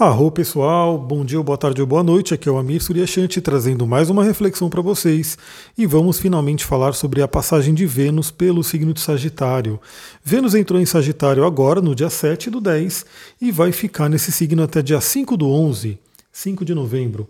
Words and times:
Arro 0.00 0.30
pessoal, 0.30 0.96
bom 0.96 1.22
dia, 1.26 1.42
boa 1.42 1.58
tarde 1.58 1.82
ou 1.82 1.86
boa 1.86 2.02
noite. 2.02 2.32
Aqui 2.32 2.48
é 2.48 2.52
o 2.52 2.56
Amir 2.56 2.82
Suryashanti 2.82 3.38
trazendo 3.38 3.86
mais 3.86 4.08
uma 4.08 4.24
reflexão 4.24 4.70
para 4.70 4.80
vocês 4.80 5.36
e 5.76 5.84
vamos 5.84 6.18
finalmente 6.18 6.64
falar 6.64 6.94
sobre 6.94 7.20
a 7.20 7.28
passagem 7.28 7.74
de 7.74 7.84
Vênus 7.84 8.30
pelo 8.30 8.64
signo 8.64 8.94
de 8.94 9.00
Sagitário. 9.00 9.78
Vênus 10.24 10.54
entrou 10.54 10.80
em 10.80 10.86
Sagitário 10.86 11.44
agora, 11.44 11.82
no 11.82 11.94
dia 11.94 12.08
7 12.08 12.48
do 12.48 12.62
10, 12.62 13.04
e 13.42 13.52
vai 13.52 13.72
ficar 13.72 14.08
nesse 14.08 14.32
signo 14.32 14.62
até 14.62 14.80
dia 14.80 15.02
5 15.02 15.36
do 15.36 15.50
11, 15.50 15.98
5 16.32 16.64
de 16.64 16.74
novembro. 16.74 17.28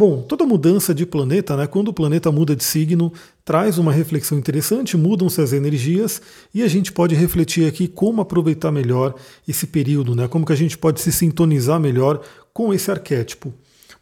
Bom, 0.00 0.22
toda 0.22 0.46
mudança 0.46 0.94
de 0.94 1.04
planeta, 1.04 1.54
né, 1.58 1.66
quando 1.66 1.88
o 1.88 1.92
planeta 1.92 2.32
muda 2.32 2.56
de 2.56 2.64
signo, 2.64 3.12
traz 3.44 3.76
uma 3.76 3.92
reflexão 3.92 4.38
interessante, 4.38 4.96
mudam-se 4.96 5.42
as 5.42 5.52
energias 5.52 6.22
e 6.54 6.62
a 6.62 6.68
gente 6.68 6.90
pode 6.90 7.14
refletir 7.14 7.68
aqui 7.68 7.86
como 7.86 8.22
aproveitar 8.22 8.72
melhor 8.72 9.14
esse 9.46 9.66
período, 9.66 10.16
né, 10.16 10.26
como 10.26 10.46
que 10.46 10.54
a 10.54 10.56
gente 10.56 10.78
pode 10.78 11.02
se 11.02 11.12
sintonizar 11.12 11.78
melhor 11.78 12.22
com 12.50 12.72
esse 12.72 12.90
arquétipo. 12.90 13.52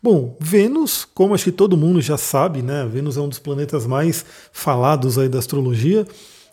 Bom, 0.00 0.36
Vênus, 0.40 1.04
como 1.04 1.34
acho 1.34 1.42
que 1.42 1.50
todo 1.50 1.76
mundo 1.76 2.00
já 2.00 2.16
sabe, 2.16 2.62
né, 2.62 2.88
Vênus 2.88 3.16
é 3.16 3.20
um 3.20 3.28
dos 3.28 3.40
planetas 3.40 3.84
mais 3.84 4.24
falados 4.52 5.18
aí 5.18 5.28
da 5.28 5.40
astrologia. 5.40 6.06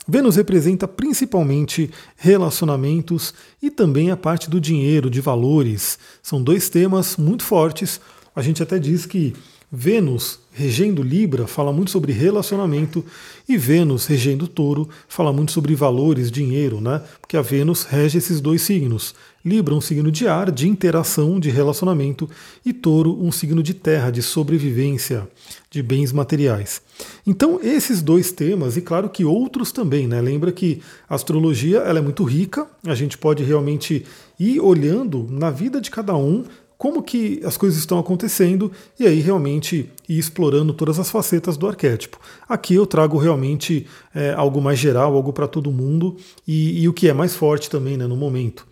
Vênus 0.08 0.38
representa 0.38 0.88
principalmente 0.88 1.92
relacionamentos 2.16 3.32
e 3.62 3.70
também 3.70 4.10
a 4.10 4.18
parte 4.18 4.50
do 4.50 4.60
dinheiro, 4.60 5.08
de 5.08 5.22
valores. 5.22 6.00
São 6.24 6.42
dois 6.42 6.68
temas 6.68 7.16
muito 7.16 7.44
fortes 7.44 8.02
a 8.36 8.42
gente 8.42 8.62
até 8.62 8.78
diz 8.78 9.06
que 9.06 9.34
Vênus 9.72 10.40
regendo 10.52 11.02
Libra 11.02 11.48
fala 11.48 11.74
muito 11.74 11.92
sobre 11.92 12.14
relacionamento 12.14 13.04
e 13.48 13.58
Vênus 13.58 14.06
regendo 14.06 14.48
Touro 14.48 14.88
fala 15.08 15.34
muito 15.34 15.52
sobre 15.52 15.76
valores, 15.76 16.32
dinheiro, 16.32 16.80
né? 16.80 17.02
Porque 17.20 17.36
a 17.36 17.42
Vênus 17.42 17.84
rege 17.84 18.18
esses 18.18 18.40
dois 18.40 18.62
signos. 18.62 19.16
Libra 19.44 19.74
um 19.74 19.82
signo 19.82 20.12
de 20.12 20.28
ar, 20.28 20.52
de 20.52 20.68
interação, 20.68 21.40
de 21.40 21.50
relacionamento 21.50 22.30
e 22.66 22.72
Touro 22.72 23.22
um 23.22 23.32
signo 23.32 23.62
de 23.62 23.74
terra, 23.74 24.12
de 24.12 24.22
sobrevivência, 24.22 25.28
de 25.70 25.84
bens 25.84 26.12
materiais. 26.12 26.82
Então 27.26 27.60
esses 27.62 28.02
dois 28.02 28.32
temas 28.32 28.78
e 28.78 28.82
claro 28.82 29.10
que 29.10 29.26
outros 29.26 29.72
também, 29.72 30.08
né? 30.08 30.22
Lembra 30.22 30.52
que 30.52 30.82
a 31.10 31.16
astrologia 31.16 31.80
ela 31.80 32.00
é 32.00 32.02
muito 32.02 32.24
rica, 32.24 32.68
a 32.86 32.96
gente 32.96 33.18
pode 33.18 33.44
realmente 33.44 34.06
ir 34.40 34.60
olhando 34.60 35.28
na 35.30 35.50
vida 35.50 35.82
de 35.82 35.90
cada 35.92 36.16
um 36.16 36.46
como 36.78 37.02
que 37.02 37.42
as 37.46 37.58
coisas 37.58 37.80
estão 37.80 37.98
acontecendo 38.00 38.72
e 39.00 39.08
aí 39.08 39.20
realmente 39.20 39.90
ir 40.08 40.20
explorando 40.20 40.74
todas 40.74 41.00
as 41.00 41.10
facetas 41.10 41.58
do 41.58 41.68
arquétipo. 41.68 42.20
Aqui 42.48 42.76
eu 42.76 42.86
trago 42.86 43.18
realmente 43.18 43.88
é, 44.14 44.34
algo 44.34 44.62
mais 44.62 44.78
geral, 44.78 45.16
algo 45.16 45.32
para 45.32 45.48
todo 45.48 45.72
mundo 45.72 46.18
e, 46.48 46.82
e, 46.82 46.90
o 46.90 46.94
que 46.94 47.08
é 47.08 47.14
mais 47.14 47.36
forte 47.36 47.70
também 47.70 47.98
né, 47.98 48.06
no 48.08 48.16
momento. 48.16 48.68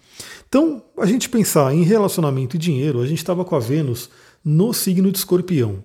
Então, 0.47 0.83
a 0.97 1.05
gente 1.05 1.29
pensar 1.29 1.73
em 1.73 1.83
relacionamento 1.83 2.55
e 2.55 2.59
dinheiro, 2.59 3.01
a 3.01 3.07
gente 3.07 3.17
estava 3.17 3.43
com 3.43 3.55
a 3.55 3.59
Vênus 3.59 4.09
no 4.43 4.73
signo 4.73 5.11
de 5.11 5.17
escorpião. 5.17 5.83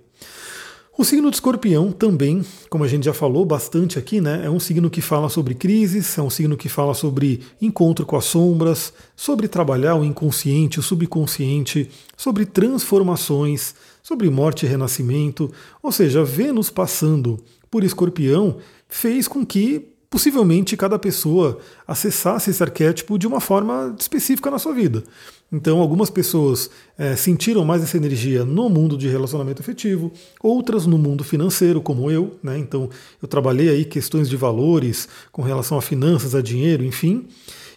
O 0.99 1.05
signo 1.05 1.31
de 1.31 1.37
escorpião 1.37 1.93
também, 1.93 2.45
como 2.69 2.83
a 2.83 2.89
gente 2.89 3.05
já 3.05 3.15
falou 3.15 3.45
bastante 3.45 4.01
aqui, 4.01 4.21
né, 4.21 4.45
é 4.45 4.51
um 4.51 4.59
signo 4.59 4.91
que 4.91 5.01
fala 5.01 5.29
sobre 5.29 5.55
crises, 5.55 6.19
é 6.19 6.23
um 6.23 6.29
signo 6.29 6.57
que 6.57 6.69
fala 6.69 6.93
sobre 6.93 7.41
encontro 7.63 8.05
com 8.05 8.17
as 8.17 8.25
sombras, 8.25 8.93
sobre 9.15 9.47
trabalhar 9.47 9.95
o 9.95 10.05
inconsciente, 10.05 10.81
o 10.81 10.83
subconsciente, 10.83 11.89
sobre 12.17 12.45
transformações, 12.45 13.77
sobre 14.03 14.29
morte 14.29 14.67
e 14.67 14.69
renascimento. 14.69 15.53
Ou 15.81 15.93
seja, 15.93 16.25
Vênus 16.25 16.69
passando 16.69 17.39
por 17.71 17.85
escorpião 17.85 18.57
fez 18.89 19.29
com 19.29 19.47
que 19.47 19.93
possivelmente 20.11 20.77
cada 20.77 20.99
pessoa 20.99 21.59
acessasse 21.87 22.51
esse 22.51 22.63
arquétipo 22.63 23.19
de 23.19 23.27
uma 23.27 23.41
forma 23.41 23.95
específica 23.99 24.51
na 24.51 24.59
sua 24.59 24.73
vida. 24.73 25.03
Então, 25.51 25.81
algumas 25.81 26.11
pessoas 26.11 26.71
é, 26.99 27.17
sentiram 27.17 27.65
mais 27.65 27.83
essa 27.83 27.97
energia 27.97 28.45
no 28.45 28.69
mundo 28.69 28.99
de 28.99 29.09
relacionamento 29.09 29.63
afetivo, 29.63 30.13
outras 30.43 30.87
no 30.87 30.99
mundo 30.99 31.25
financeiro, 31.25 31.81
como 31.81 32.11
eu. 32.11 32.39
Né? 32.43 32.59
Então, 32.59 32.91
eu 33.21 33.27
trabalhei 33.27 33.71
aí 33.71 33.85
questões 33.85 34.29
de 34.29 34.37
valores 34.37 35.09
com 35.33 35.41
relação 35.41 35.79
a 35.79 35.83
finanças, 35.83 36.35
a 36.35 36.43
dinheiro, 36.43 36.85
enfim. 36.85 37.27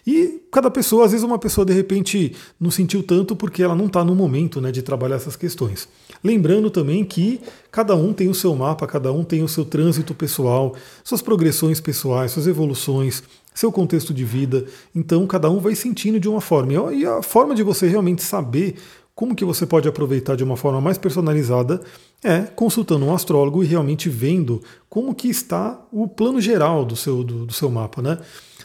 E 0.06 0.42
cada 0.50 0.70
pessoa, 0.70 1.04
às 1.04 1.12
vezes 1.12 1.24
uma 1.24 1.38
pessoa 1.38 1.64
de 1.64 1.72
repente 1.72 2.34
não 2.58 2.70
sentiu 2.70 3.02
tanto 3.02 3.36
porque 3.36 3.62
ela 3.62 3.74
não 3.74 3.86
está 3.86 4.04
no 4.04 4.14
momento 4.14 4.60
né, 4.60 4.72
de 4.72 4.82
trabalhar 4.82 5.16
essas 5.16 5.36
questões. 5.36 5.88
Lembrando 6.24 6.70
também 6.70 7.04
que 7.04 7.40
cada 7.70 7.94
um 7.94 8.12
tem 8.12 8.28
o 8.28 8.34
seu 8.34 8.54
mapa, 8.54 8.86
cada 8.86 9.12
um 9.12 9.22
tem 9.22 9.42
o 9.42 9.48
seu 9.48 9.64
trânsito 9.64 10.12
pessoal, 10.14 10.74
suas 11.04 11.22
progressões 11.22 11.80
pessoais, 11.80 12.32
suas 12.32 12.48
evoluções, 12.48 13.22
seu 13.54 13.70
contexto 13.70 14.12
de 14.12 14.24
vida. 14.24 14.64
Então 14.94 15.26
cada 15.26 15.48
um 15.48 15.60
vai 15.60 15.74
sentindo 15.74 16.18
de 16.18 16.28
uma 16.28 16.40
forma. 16.40 16.92
E 16.92 17.06
a 17.06 17.22
forma 17.22 17.54
de 17.54 17.62
você 17.62 17.86
realmente 17.86 18.22
saber 18.22 18.74
como 19.14 19.34
que 19.34 19.44
você 19.44 19.66
pode 19.66 19.86
aproveitar 19.86 20.36
de 20.36 20.42
uma 20.42 20.56
forma 20.56 20.80
mais 20.80 20.96
personalizada 20.96 21.80
é 22.24 22.40
consultando 22.40 23.04
um 23.04 23.14
astrólogo 23.14 23.62
e 23.62 23.66
realmente 23.66 24.08
vendo 24.08 24.62
como 24.88 25.14
que 25.14 25.28
está 25.28 25.80
o 25.92 26.08
plano 26.08 26.40
geral 26.40 26.84
do 26.84 26.96
seu, 26.96 27.22
do, 27.22 27.46
do 27.46 27.52
seu 27.52 27.70
mapa, 27.70 28.00
né? 28.00 28.18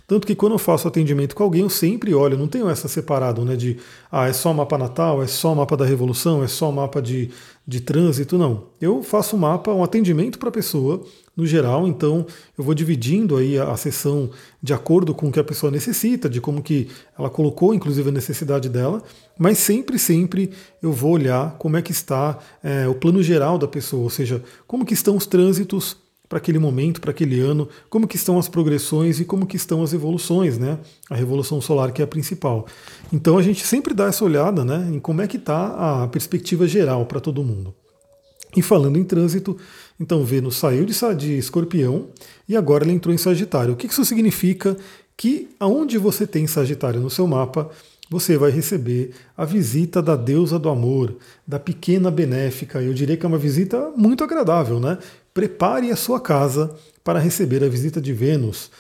Tanto 0.07 0.25
que 0.25 0.33
quando 0.33 0.53
eu 0.53 0.57
faço 0.57 0.87
atendimento 0.87 1.35
com 1.35 1.43
alguém, 1.43 1.63
eu 1.63 1.69
sempre 1.69 2.15
olho, 2.15 2.37
não 2.37 2.47
tenho 2.47 2.69
essa 2.69 2.87
separado, 2.87 3.43
né? 3.43 3.57
De 3.57 3.75
ah, 4.09 4.25
é 4.25 4.31
só 4.31 4.53
mapa 4.53 4.77
natal, 4.77 5.21
é 5.21 5.27
só 5.27 5.53
mapa 5.53 5.75
da 5.75 5.83
revolução, 5.83 6.41
é 6.41 6.47
só 6.47 6.71
mapa 6.71 7.01
de, 7.01 7.29
de 7.67 7.81
trânsito, 7.81 8.37
não. 8.37 8.67
Eu 8.79 9.03
faço 9.03 9.35
um 9.35 9.39
mapa, 9.39 9.73
um 9.73 9.83
atendimento 9.83 10.39
para 10.39 10.47
a 10.47 10.51
pessoa, 10.51 11.03
no 11.35 11.45
geral, 11.45 11.85
então 11.85 12.25
eu 12.57 12.63
vou 12.63 12.73
dividindo 12.73 13.35
aí 13.35 13.59
a, 13.59 13.69
a 13.71 13.75
sessão 13.75 14.29
de 14.63 14.73
acordo 14.73 15.13
com 15.13 15.27
o 15.27 15.31
que 15.31 15.41
a 15.41 15.43
pessoa 15.43 15.69
necessita, 15.69 16.29
de 16.29 16.39
como 16.39 16.63
que 16.63 16.87
ela 17.19 17.29
colocou, 17.29 17.73
inclusive, 17.73 18.07
a 18.07 18.13
necessidade 18.13 18.69
dela, 18.69 19.03
mas 19.37 19.57
sempre, 19.57 19.99
sempre 19.99 20.51
eu 20.81 20.93
vou 20.93 21.11
olhar 21.11 21.57
como 21.57 21.75
é 21.75 21.81
que 21.81 21.91
está 21.91 22.39
é, 22.63 22.87
o 22.87 22.95
plano 22.95 23.21
geral 23.21 23.57
da 23.57 23.67
pessoa, 23.67 24.03
ou 24.03 24.09
seja, 24.09 24.41
como 24.65 24.85
que 24.85 24.93
estão 24.93 25.17
os 25.17 25.27
trânsitos 25.27 25.97
para 26.27 26.37
aquele 26.37 26.59
momento, 26.59 26.99
para 26.99 27.11
aquele 27.11 27.39
ano, 27.39 27.67
como 27.89 28.07
que 28.07 28.15
estão 28.15 28.37
as 28.37 28.47
progressões 28.47 29.19
e 29.19 29.25
como 29.25 29.45
que 29.45 29.55
estão 29.55 29.83
as 29.83 29.93
evoluções, 29.93 30.57
né? 30.57 30.77
A 31.09 31.15
revolução 31.15 31.61
solar 31.61 31.91
que 31.91 32.01
é 32.01 32.05
a 32.05 32.07
principal. 32.07 32.65
Então 33.11 33.37
a 33.37 33.41
gente 33.41 33.65
sempre 33.65 33.93
dá 33.93 34.07
essa 34.07 34.25
olhada, 34.25 34.65
né, 34.65 34.89
em 34.91 34.99
como 34.99 35.21
é 35.21 35.27
que 35.27 35.37
está 35.37 36.03
a 36.03 36.07
perspectiva 36.07 36.67
geral 36.67 37.05
para 37.05 37.19
todo 37.19 37.43
mundo. 37.43 37.73
E 38.55 38.61
falando 38.61 38.97
em 38.97 39.03
trânsito, 39.03 39.57
então 39.99 40.23
Vênus 40.23 40.57
saiu 40.57 40.85
de, 40.85 40.93
de 41.15 41.37
Escorpião 41.37 42.07
e 42.47 42.55
agora 42.55 42.83
ele 42.83 42.93
entrou 42.93 43.13
em 43.13 43.17
Sagitário. 43.17 43.73
O 43.73 43.77
que 43.77 43.87
isso 43.87 44.03
significa? 44.05 44.75
Que 45.15 45.49
aonde 45.59 45.97
você 45.97 46.25
tem 46.25 46.47
Sagitário 46.47 46.99
no 47.01 47.09
seu 47.09 47.27
mapa, 47.27 47.69
você 48.09 48.37
vai 48.37 48.51
receber 48.51 49.11
a 49.35 49.43
visita 49.43 50.01
da 50.01 50.15
deusa 50.15 50.57
do 50.57 50.69
amor, 50.69 51.15
da 51.45 51.59
pequena 51.59 52.09
benéfica. 52.09 52.81
Eu 52.81 52.93
diria 52.93 53.17
que 53.17 53.25
é 53.25 53.29
uma 53.29 53.37
visita 53.37 53.91
muito 53.95 54.23
agradável, 54.23 54.79
né? 54.79 54.97
Prepare 55.37 55.91
a 55.91 55.95
sua 55.95 56.19
casa 56.19 56.75
para 57.03 57.19
receber 57.19 57.63
a 57.63 57.69
visita 57.69 58.01
de 58.01 58.11
Vênus. 58.11 58.71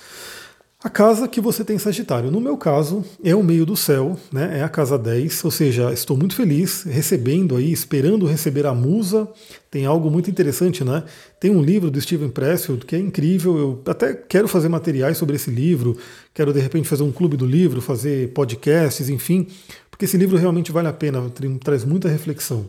A 0.83 0.89
casa 0.89 1.27
que 1.27 1.39
você 1.39 1.63
tem 1.63 1.77
Sagitário, 1.77 2.31
no 2.31 2.41
meu 2.41 2.57
caso, 2.57 3.05
é 3.23 3.35
o 3.35 3.43
meio 3.43 3.63
do 3.63 3.75
céu, 3.75 4.17
né? 4.31 4.57
é 4.57 4.63
a 4.63 4.69
casa 4.69 4.97
10, 4.97 5.45
ou 5.45 5.51
seja, 5.51 5.93
estou 5.93 6.17
muito 6.17 6.33
feliz 6.33 6.81
recebendo 6.81 7.55
aí, 7.55 7.71
esperando 7.71 8.25
receber 8.25 8.65
a 8.65 8.73
musa. 8.73 9.29
Tem 9.69 9.85
algo 9.85 10.09
muito 10.09 10.31
interessante, 10.31 10.83
né? 10.83 11.03
Tem 11.39 11.51
um 11.51 11.61
livro 11.61 11.91
do 11.91 12.01
Steven 12.01 12.29
Pressfield 12.29 12.87
que 12.87 12.95
é 12.95 12.99
incrível. 12.99 13.55
Eu 13.55 13.83
até 13.85 14.15
quero 14.15 14.47
fazer 14.47 14.67
materiais 14.67 15.15
sobre 15.15 15.35
esse 15.35 15.51
livro, 15.51 15.95
quero 16.33 16.51
de 16.51 16.59
repente 16.59 16.89
fazer 16.89 17.03
um 17.03 17.11
clube 17.11 17.37
do 17.37 17.45
livro, 17.45 17.81
fazer 17.81 18.33
podcasts, 18.33 19.09
enfim, 19.09 19.45
porque 19.91 20.05
esse 20.05 20.17
livro 20.17 20.35
realmente 20.37 20.71
vale 20.71 20.87
a 20.87 20.93
pena, 20.93 21.23
traz 21.63 21.85
muita 21.85 22.09
reflexão. 22.09 22.67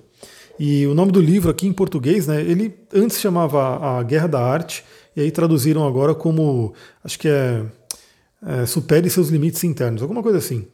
E 0.59 0.87
o 0.87 0.95
nome 0.95 1.13
do 1.13 1.21
livro 1.21 1.51
aqui 1.51 1.67
em 1.67 1.73
português, 1.73 2.27
né, 2.27 2.43
ele 2.43 2.75
antes 2.93 3.21
chamava 3.21 3.99
A 3.99 4.03
Guerra 4.03 4.27
da 4.27 4.41
Arte, 4.41 4.85
e 5.15 5.21
aí 5.21 5.31
traduziram 5.31 5.87
agora 5.87 6.15
como, 6.15 6.75
acho 7.05 7.19
que 7.19 7.29
é, 7.29 7.65
é 8.45 8.67
Supere 8.67 9.09
seus 9.09 9.29
limites 9.29 9.63
internos, 9.65 10.03
alguma 10.03 10.23
coisa 10.23 10.39
assim. 10.39 10.67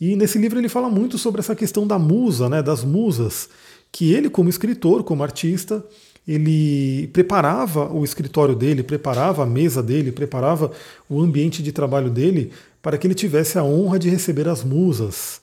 E 0.00 0.16
nesse 0.16 0.38
livro 0.38 0.58
ele 0.58 0.68
fala 0.68 0.88
muito 0.88 1.18
sobre 1.18 1.40
essa 1.40 1.54
questão 1.54 1.86
da 1.86 1.98
musa, 1.98 2.48
né, 2.48 2.62
das 2.62 2.84
musas, 2.84 3.48
que 3.90 4.12
ele 4.12 4.30
como 4.30 4.48
escritor, 4.48 5.02
como 5.02 5.22
artista, 5.22 5.84
ele 6.26 7.08
preparava 7.08 7.92
o 7.92 8.04
escritório 8.04 8.54
dele, 8.54 8.82
preparava 8.82 9.42
a 9.42 9.46
mesa 9.46 9.82
dele, 9.82 10.12
preparava 10.12 10.70
o 11.08 11.20
ambiente 11.20 11.62
de 11.62 11.72
trabalho 11.72 12.10
dele 12.10 12.52
para 12.80 12.96
que 12.96 13.06
ele 13.06 13.14
tivesse 13.14 13.58
a 13.58 13.64
honra 13.64 13.98
de 13.98 14.08
receber 14.08 14.48
as 14.48 14.62
musas. 14.62 15.41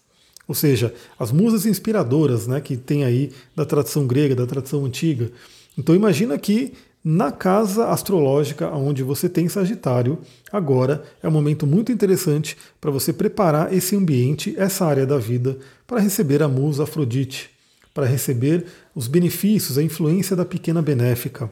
Ou 0.49 0.55
seja, 0.55 0.91
as 1.19 1.31
musas 1.31 1.67
inspiradoras 1.67 2.47
né, 2.47 2.59
que 2.59 2.75
tem 2.75 3.05
aí 3.05 3.31
da 3.55 3.63
tradição 3.63 4.07
grega, 4.07 4.35
da 4.35 4.47
tradição 4.47 4.83
antiga. 4.83 5.31
Então 5.77 5.93
imagina 5.93 6.35
que 6.39 6.73
na 7.03 7.31
casa 7.31 7.89
astrológica 7.89 8.67
onde 8.71 9.03
você 9.03 9.29
tem 9.29 9.47
Sagitário, 9.47 10.17
agora 10.51 11.03
é 11.21 11.27
um 11.27 11.31
momento 11.31 11.67
muito 11.67 11.91
interessante 11.91 12.57
para 12.81 12.89
você 12.89 13.13
preparar 13.13 13.71
esse 13.71 13.95
ambiente, 13.95 14.55
essa 14.57 14.87
área 14.87 15.05
da 15.05 15.19
vida, 15.19 15.55
para 15.85 15.99
receber 15.99 16.41
a 16.41 16.47
musa 16.47 16.81
Afrodite, 16.81 17.51
para 17.93 18.07
receber 18.07 18.65
os 18.95 19.07
benefícios, 19.07 19.77
a 19.77 19.83
influência 19.83 20.35
da 20.35 20.43
pequena 20.43 20.81
benéfica. 20.81 21.51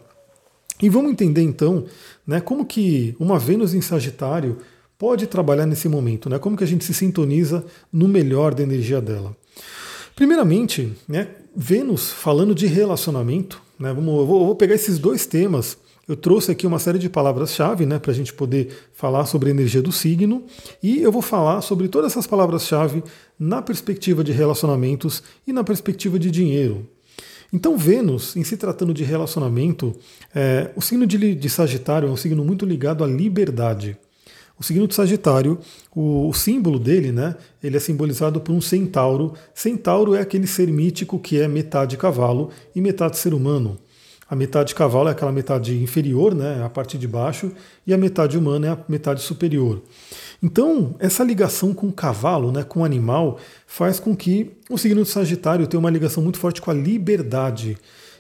E 0.82 0.90
vamos 0.90 1.12
entender 1.12 1.44
então 1.44 1.86
né, 2.26 2.42
como 2.42 2.66
que 2.66 3.16
uma 3.20 3.38
Vênus 3.38 3.76
em 3.76 3.82
Sagitário 3.82 4.58
pode 4.98 5.28
trabalhar 5.28 5.66
nesse 5.66 5.88
momento, 5.88 6.30
né? 6.30 6.40
Como 6.40 6.58
que 6.58 6.64
a 6.64 6.68
gente 6.68 6.84
se 6.84 6.94
sintoniza 6.94 7.66
no 7.92 8.08
melhor 8.08 8.54
da 8.54 8.64
energia 8.64 9.00
dela? 9.00 9.36
Primeiramente, 10.16 10.94
né, 11.08 11.28
Vênus 11.56 12.12
falando 12.12 12.56
de 12.56 12.66
relacionamento, 12.66 13.62
né, 13.80 13.94
vamos, 13.94 14.20
eu 14.20 14.26
vou, 14.26 14.40
eu 14.42 14.46
vou 14.48 14.56
pegar 14.56 14.74
esses 14.74 14.98
dois 14.98 15.28
temas 15.28 15.78
eu 16.08 16.16
trouxe 16.16 16.52
aqui 16.52 16.66
uma 16.66 16.80
série 16.80 16.98
de 16.98 17.10
palavras-chave 17.10 17.86
né, 17.86 18.00
para 18.00 18.12
a 18.12 18.16
gente 18.16 18.34
poder 18.34 18.70
falar 18.94 19.26
sobre 19.26 19.50
a 19.50 19.52
energia 19.52 19.82
do 19.82 19.92
signo 19.92 20.44
e 20.82 21.02
eu 21.02 21.12
vou 21.12 21.22
falar 21.22 21.60
sobre 21.60 21.90
todas 21.90 22.14
essas 22.14 22.26
palavras-chave 22.26 23.04
na 23.38 23.62
perspectiva 23.62 24.24
de 24.24 24.32
relacionamentos 24.32 25.22
e 25.46 25.52
na 25.52 25.66
perspectiva 25.66 26.18
de 26.18 26.32
dinheiro. 26.32 26.88
Então, 27.52 27.78
Vênus, 27.78 28.38
em 28.38 28.44
se 28.44 28.56
tratando 28.56 28.94
de 28.94 29.04
relacionamento, 29.04 29.94
é, 30.34 30.72
o 30.78 30.82
signo 30.82 31.06
de, 31.06 31.36
de, 31.36 31.50
Sagitário 31.50 32.08
é 32.08 32.12
um 32.12 32.18
signo 32.18 32.44
muito 32.44 32.66
ligado 32.66 33.04
à 33.04 33.08
liberdade. 33.08 33.98
O 34.60 34.64
signo 34.64 34.88
de 34.88 34.96
Sagitário, 34.96 35.60
o, 35.96 36.28
o 36.28 36.34
símbolo 36.34 36.80
dele, 36.80 37.12
né, 37.12 37.36
ele 37.62 37.78
é 37.78 37.80
simbolizado 37.80 38.42
por 38.42 38.54
um 38.54 38.62
centauro. 38.62 39.34
Centauro 39.54 40.16
é 40.16 40.22
aquele 40.22 40.48
ser 40.48 40.68
mítico 40.68 41.20
que 41.20 41.40
é 41.40 41.48
metade 41.48 41.96
cavalo 41.96 42.50
e 42.76 42.82
metade 42.82 43.18
ser 43.18 43.34
humano. 43.34 43.78
A 44.30 44.36
metade 44.36 44.76
cavalo 44.76 45.08
é 45.08 45.12
aquela 45.14 45.32
metade 45.32 45.82
inferior, 45.82 46.36
né, 46.36 46.62
a 46.64 46.70
parte 46.70 46.98
de 46.98 47.08
baixo, 47.08 47.52
e 47.86 47.94
a 47.94 47.98
metade 47.98 48.38
humana 48.38 48.68
é 48.68 48.70
a 48.72 48.78
metade 48.90 49.22
superior. 49.22 49.82
Então, 50.44 50.96
essa 51.00 51.24
ligação 51.24 51.74
com 51.74 51.88
o 51.88 51.94
cavalo, 51.94 52.52
né, 52.52 52.64
com 52.64 52.82
o 52.82 52.86
animal, 52.86 53.40
faz 53.66 54.00
com 54.00 54.16
que 54.16 54.52
o 54.70 54.78
signo 54.78 55.04
de 55.04 55.10
Sagitário 55.10 55.66
tenha 55.66 55.80
uma 55.80 55.90
ligação 55.90 56.22
muito 56.22 56.40
forte 56.40 56.62
com 56.62 56.70
a 56.70 56.74
liberdade. 56.74 57.78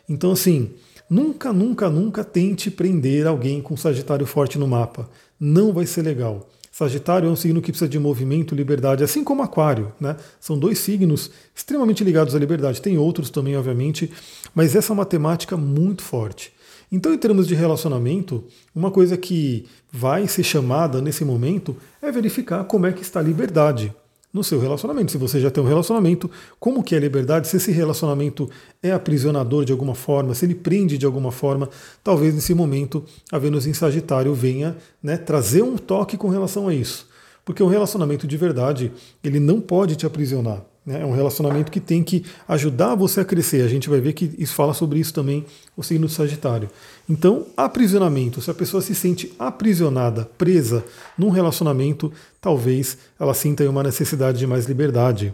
Então, 0.07 0.31
assim, 0.31 0.71
nunca, 1.09 1.51
nunca, 1.51 1.89
nunca 1.89 2.23
tente 2.23 2.71
prender 2.71 3.27
alguém 3.27 3.61
com 3.61 3.75
Sagitário 3.75 4.25
forte 4.25 4.57
no 4.57 4.67
mapa. 4.67 5.09
Não 5.39 5.73
vai 5.73 5.85
ser 5.85 6.01
legal. 6.01 6.49
Sagitário 6.71 7.27
é 7.27 7.31
um 7.31 7.35
signo 7.35 7.61
que 7.61 7.71
precisa 7.71 7.89
de 7.89 7.97
movimento, 7.97 8.53
liberdade, 8.53 9.03
assim 9.03 9.23
como 9.23 9.41
Aquário. 9.41 9.91
Né? 9.99 10.15
São 10.39 10.59
dois 10.59 10.77
signos 10.77 11.31
extremamente 11.55 12.03
ligados 12.03 12.35
à 12.35 12.39
liberdade. 12.39 12.81
Tem 12.81 12.97
outros 12.97 13.29
também, 13.29 13.57
obviamente, 13.57 14.11
mas 14.53 14.75
essa 14.75 14.91
é 14.91 14.93
uma 14.93 15.05
temática 15.05 15.57
muito 15.57 16.03
forte. 16.03 16.53
Então, 16.91 17.13
em 17.13 17.17
termos 17.17 17.47
de 17.47 17.55
relacionamento, 17.55 18.43
uma 18.75 18.91
coisa 18.91 19.17
que 19.17 19.65
vai 19.91 20.27
ser 20.27 20.43
chamada 20.43 21.01
nesse 21.01 21.25
momento 21.25 21.75
é 22.01 22.11
verificar 22.11 22.63
como 22.63 22.85
é 22.85 22.93
que 22.93 23.01
está 23.01 23.19
a 23.19 23.23
liberdade 23.23 23.93
no 24.33 24.43
seu 24.43 24.59
relacionamento. 24.59 25.11
Se 25.11 25.17
você 25.17 25.39
já 25.39 25.49
tem 25.49 25.63
um 25.63 25.67
relacionamento, 25.67 26.29
como 26.59 26.83
que 26.83 26.95
é 26.95 26.97
a 26.97 27.01
liberdade? 27.01 27.47
Se 27.47 27.57
esse 27.57 27.71
relacionamento 27.71 28.49
é 28.81 28.91
aprisionador 28.91 29.65
de 29.65 29.71
alguma 29.71 29.95
forma, 29.95 30.33
se 30.33 30.45
ele 30.45 30.55
prende 30.55 30.97
de 30.97 31.05
alguma 31.05 31.31
forma, 31.31 31.69
talvez 32.03 32.33
nesse 32.35 32.53
momento 32.53 33.03
a 33.31 33.39
Vênus 33.39 33.65
em 33.65 33.73
Sagitário 33.73 34.33
venha 34.33 34.77
né, 35.01 35.17
trazer 35.17 35.61
um 35.61 35.77
toque 35.77 36.17
com 36.17 36.29
relação 36.29 36.67
a 36.67 36.73
isso. 36.73 37.07
Porque 37.43 37.63
um 37.63 37.67
relacionamento 37.67 38.27
de 38.27 38.35
verdade, 38.35 38.91
ele 39.23 39.39
não 39.39 39.61
pode 39.61 39.95
te 39.95 40.05
aprisionar. 40.05 40.63
Né? 40.87 41.01
É 41.01 41.05
um 41.05 41.11
relacionamento 41.11 41.69
que 41.69 41.81
tem 41.81 42.01
que 42.01 42.23
ajudar 42.47 42.95
você 42.95 43.19
a 43.19 43.25
crescer. 43.25 43.61
A 43.61 43.67
gente 43.67 43.89
vai 43.89 43.99
ver 43.99 44.13
que 44.13 44.33
isso 44.37 44.55
fala 44.55 44.73
sobre 44.73 44.99
isso 44.99 45.13
também, 45.13 45.45
o 45.75 45.83
signo 45.83 46.07
do 46.07 46.11
Sagitário. 46.13 46.69
Então, 47.09 47.45
aprisionamento, 47.57 48.41
se 48.41 48.49
a 48.49 48.53
pessoa 48.53 48.81
se 48.81 48.95
sente 48.95 49.33
aprisionada, 49.37 50.23
presa 50.37 50.85
num 51.17 51.29
relacionamento, 51.29 52.11
talvez 52.39 52.97
ela 53.19 53.33
sinta 53.33 53.69
uma 53.69 53.83
necessidade 53.83 54.39
de 54.39 54.47
mais 54.47 54.65
liberdade. 54.65 55.33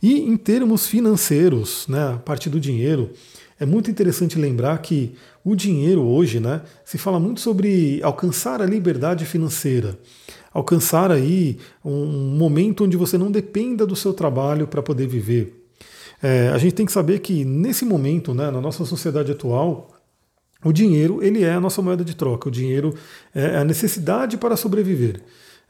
E 0.00 0.20
em 0.20 0.36
termos 0.36 0.86
financeiros, 0.86 1.86
né, 1.88 2.14
a 2.14 2.18
parte 2.18 2.48
do 2.48 2.60
dinheiro, 2.60 3.10
é 3.58 3.66
muito 3.66 3.90
interessante 3.90 4.38
lembrar 4.38 4.78
que 4.78 5.14
o 5.44 5.54
dinheiro 5.54 6.02
hoje, 6.02 6.40
né, 6.40 6.62
se 6.84 6.98
fala 6.98 7.20
muito 7.20 7.40
sobre 7.40 8.00
alcançar 8.02 8.60
a 8.60 8.66
liberdade 8.66 9.24
financeira 9.24 9.98
alcançar 10.54 11.10
aí 11.10 11.58
um 11.84 12.36
momento 12.38 12.84
onde 12.84 12.96
você 12.96 13.18
não 13.18 13.30
dependa 13.30 13.84
do 13.84 13.96
seu 13.96 14.14
trabalho 14.14 14.68
para 14.68 14.80
poder 14.80 15.08
viver. 15.08 15.66
É, 16.22 16.48
a 16.54 16.58
gente 16.58 16.74
tem 16.74 16.86
que 16.86 16.92
saber 16.92 17.18
que 17.18 17.44
nesse 17.44 17.84
momento, 17.84 18.32
né, 18.32 18.50
na 18.52 18.60
nossa 18.60 18.84
sociedade 18.84 19.32
atual, 19.32 19.90
o 20.64 20.72
dinheiro 20.72 21.22
ele 21.22 21.42
é 21.42 21.52
a 21.52 21.60
nossa 21.60 21.82
moeda 21.82 22.04
de 22.04 22.14
troca. 22.14 22.48
O 22.48 22.52
dinheiro 22.52 22.94
é 23.34 23.56
a 23.56 23.64
necessidade 23.64 24.38
para 24.38 24.56
sobreviver. 24.56 25.20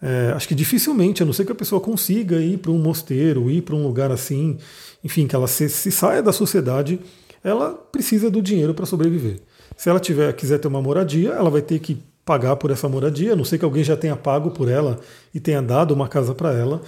É, 0.00 0.32
acho 0.36 0.46
que 0.46 0.54
dificilmente, 0.54 1.22
a 1.22 1.26
não 1.26 1.32
ser 1.32 1.46
que 1.46 1.52
a 1.52 1.54
pessoa 1.54 1.80
consiga 1.80 2.36
ir 2.36 2.58
para 2.58 2.70
um 2.70 2.78
mosteiro, 2.78 3.50
ir 3.50 3.62
para 3.62 3.74
um 3.74 3.82
lugar 3.82 4.12
assim, 4.12 4.58
enfim, 5.02 5.26
que 5.26 5.34
ela 5.34 5.48
se, 5.48 5.68
se 5.68 5.90
saia 5.90 6.22
da 6.22 6.32
sociedade, 6.32 7.00
ela 7.44 7.72
precisa 7.72 8.30
do 8.30 8.40
dinheiro 8.40 8.72
para 8.74 8.86
sobreviver. 8.86 9.40
Se 9.76 9.90
ela 9.90 10.00
tiver, 10.00 10.32
quiser 10.32 10.58
ter 10.58 10.66
uma 10.66 10.80
moradia, 10.80 11.30
ela 11.30 11.50
vai 11.50 11.60
ter 11.60 11.78
que 11.78 12.02
pagar 12.24 12.56
por 12.56 12.70
essa 12.70 12.88
moradia, 12.88 13.34
a 13.34 13.36
não 13.36 13.44
sei 13.44 13.58
que 13.58 13.64
alguém 13.64 13.84
já 13.84 13.96
tenha 13.96 14.16
pago 14.16 14.50
por 14.50 14.66
ela 14.66 14.98
e 15.34 15.38
tenha 15.38 15.60
dado 15.60 15.92
uma 15.92 16.08
casa 16.08 16.34
para 16.34 16.54
ela. 16.54 16.80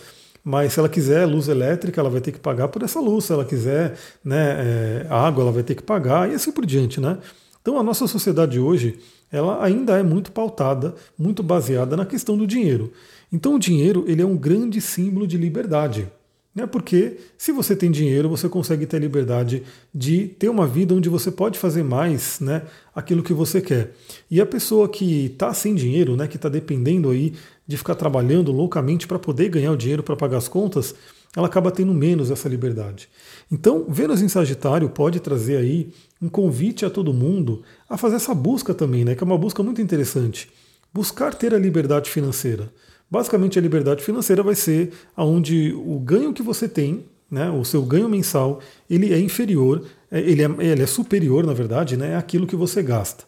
Mas 0.43 0.73
se 0.73 0.79
ela 0.79 0.89
quiser 0.89 1.27
luz 1.27 1.49
elétrica, 1.49 2.01
ela 2.01 2.09
vai 2.09 2.21
ter 2.21 2.33
que 2.33 2.39
pagar 2.39 2.69
por 2.69 2.83
essa 2.83 3.01
luz. 3.01 3.25
Se 3.25 3.33
ela 3.33 3.45
quiser 3.45 3.97
né, 4.25 5.05
é, 5.05 5.07
água, 5.11 5.43
ela 5.43 5.53
vai 5.53 5.63
ter 5.63 5.75
que 5.75 5.83
pagar 5.83 6.31
e 6.31 6.35
assim 6.35 6.53
por 6.53 6.65
diante. 6.65 7.01
Né? 7.01 7.19
Então 7.61 7.79
a 7.79 7.83
nossa 7.83 8.07
sociedade 8.07 8.59
hoje 8.59 8.99
ela 9.31 9.63
ainda 9.63 9.99
é 9.99 10.03
muito 10.03 10.31
pautada, 10.31 10.95
muito 11.19 11.43
baseada 11.43 11.97
na 11.97 12.07
questão 12.07 12.39
do 12.39 12.47
dinheiro. 12.47 12.93
Então 13.31 13.57
o 13.57 13.59
dinheiro 13.59 14.05
ele 14.07 14.23
é 14.23 14.27
um 14.27 14.37
grande 14.37 14.81
símbolo 14.81 15.27
de 15.27 15.37
liberdade. 15.37 16.09
Né? 16.57 16.67
Porque 16.67 17.19
se 17.37 17.53
você 17.53 17.77
tem 17.77 17.91
dinheiro, 17.91 18.31
você 18.31 18.49
consegue 18.49 18.87
ter 18.87 18.97
a 18.97 19.01
liberdade 19.01 19.63
de 19.95 20.27
ter 20.27 20.49
uma 20.49 20.67
vida 20.67 20.95
onde 20.95 21.11
você 21.11 21.31
pode 21.31 21.59
fazer 21.59 21.85
mais 21.85 22.41
né, 22.41 22.63
aquilo 22.95 23.23
que 23.23 23.35
você 23.35 23.61
quer. 23.61 23.93
E 24.31 24.41
a 24.41 24.47
pessoa 24.47 24.89
que 24.89 25.27
está 25.27 25.53
sem 25.53 25.75
dinheiro, 25.75 26.17
né, 26.17 26.27
que 26.27 26.37
está 26.37 26.49
dependendo 26.49 27.11
aí 27.11 27.35
de 27.69 27.77
ficar 27.77 27.95
trabalhando 27.95 28.51
loucamente 28.53 29.07
para 29.07 29.19
poder 29.19 29.51
ganhar 29.51 29.73
o 29.73 29.77
dinheiro 29.77 30.03
para 30.03 30.17
pagar 30.17 30.39
as 30.39 30.49
contas, 30.49 30.95
ela 31.37 31.47
acaba 31.47 31.71
tendo 31.71 31.93
menos 31.93 32.31
essa 32.31 32.49
liberdade. 32.49 33.11
Então, 33.53 33.85
Vênus 33.87 34.23
em 34.23 34.29
Sagitário 34.29 34.89
pode 34.89 35.21
trazer 35.21 35.59
aí 35.59 35.93
um 36.23 36.29
convite 36.31 36.87
a 36.87 36.91
todo 36.91 37.13
mundo 37.13 37.63
a 37.87 37.99
fazer 37.99 38.17
essa 38.17 38.35
busca 38.35 38.73
também, 38.73 39.05
né, 39.05 39.15
que 39.15 39.23
é 39.23 39.27
uma 39.27 39.37
busca 39.37 39.63
muito 39.63 39.83
interessante. 39.83 40.49
Buscar 40.95 41.35
ter 41.35 41.55
a 41.55 41.59
liberdade 41.59 42.09
financeira. 42.09 42.73
Basicamente, 43.11 43.59
a 43.59 43.63
liberdade 43.63 44.03
financeira 44.03 44.43
vai 44.43 44.55
ser 44.55 44.93
aonde 45.17 45.73
o 45.73 45.99
ganho 45.99 46.33
que 46.33 46.43
você 46.43 46.69
tem, 46.69 47.05
né, 47.31 47.51
o 47.51 47.65
seu 47.65 47.83
ganho 47.83 48.09
mensal, 48.09 48.61
ele 48.89 49.13
é 49.13 49.19
inferior, 49.19 49.85
é, 50.11 50.21
ele 50.21 50.43
é, 50.43 50.51
ele 50.59 50.83
é 50.83 50.87
superior, 50.87 51.45
na 51.45 51.53
verdade, 51.53 51.97
né, 51.97 52.17
àquilo 52.17 52.47
que 52.47 52.57
você 52.57 52.83
gasta. 52.83 53.25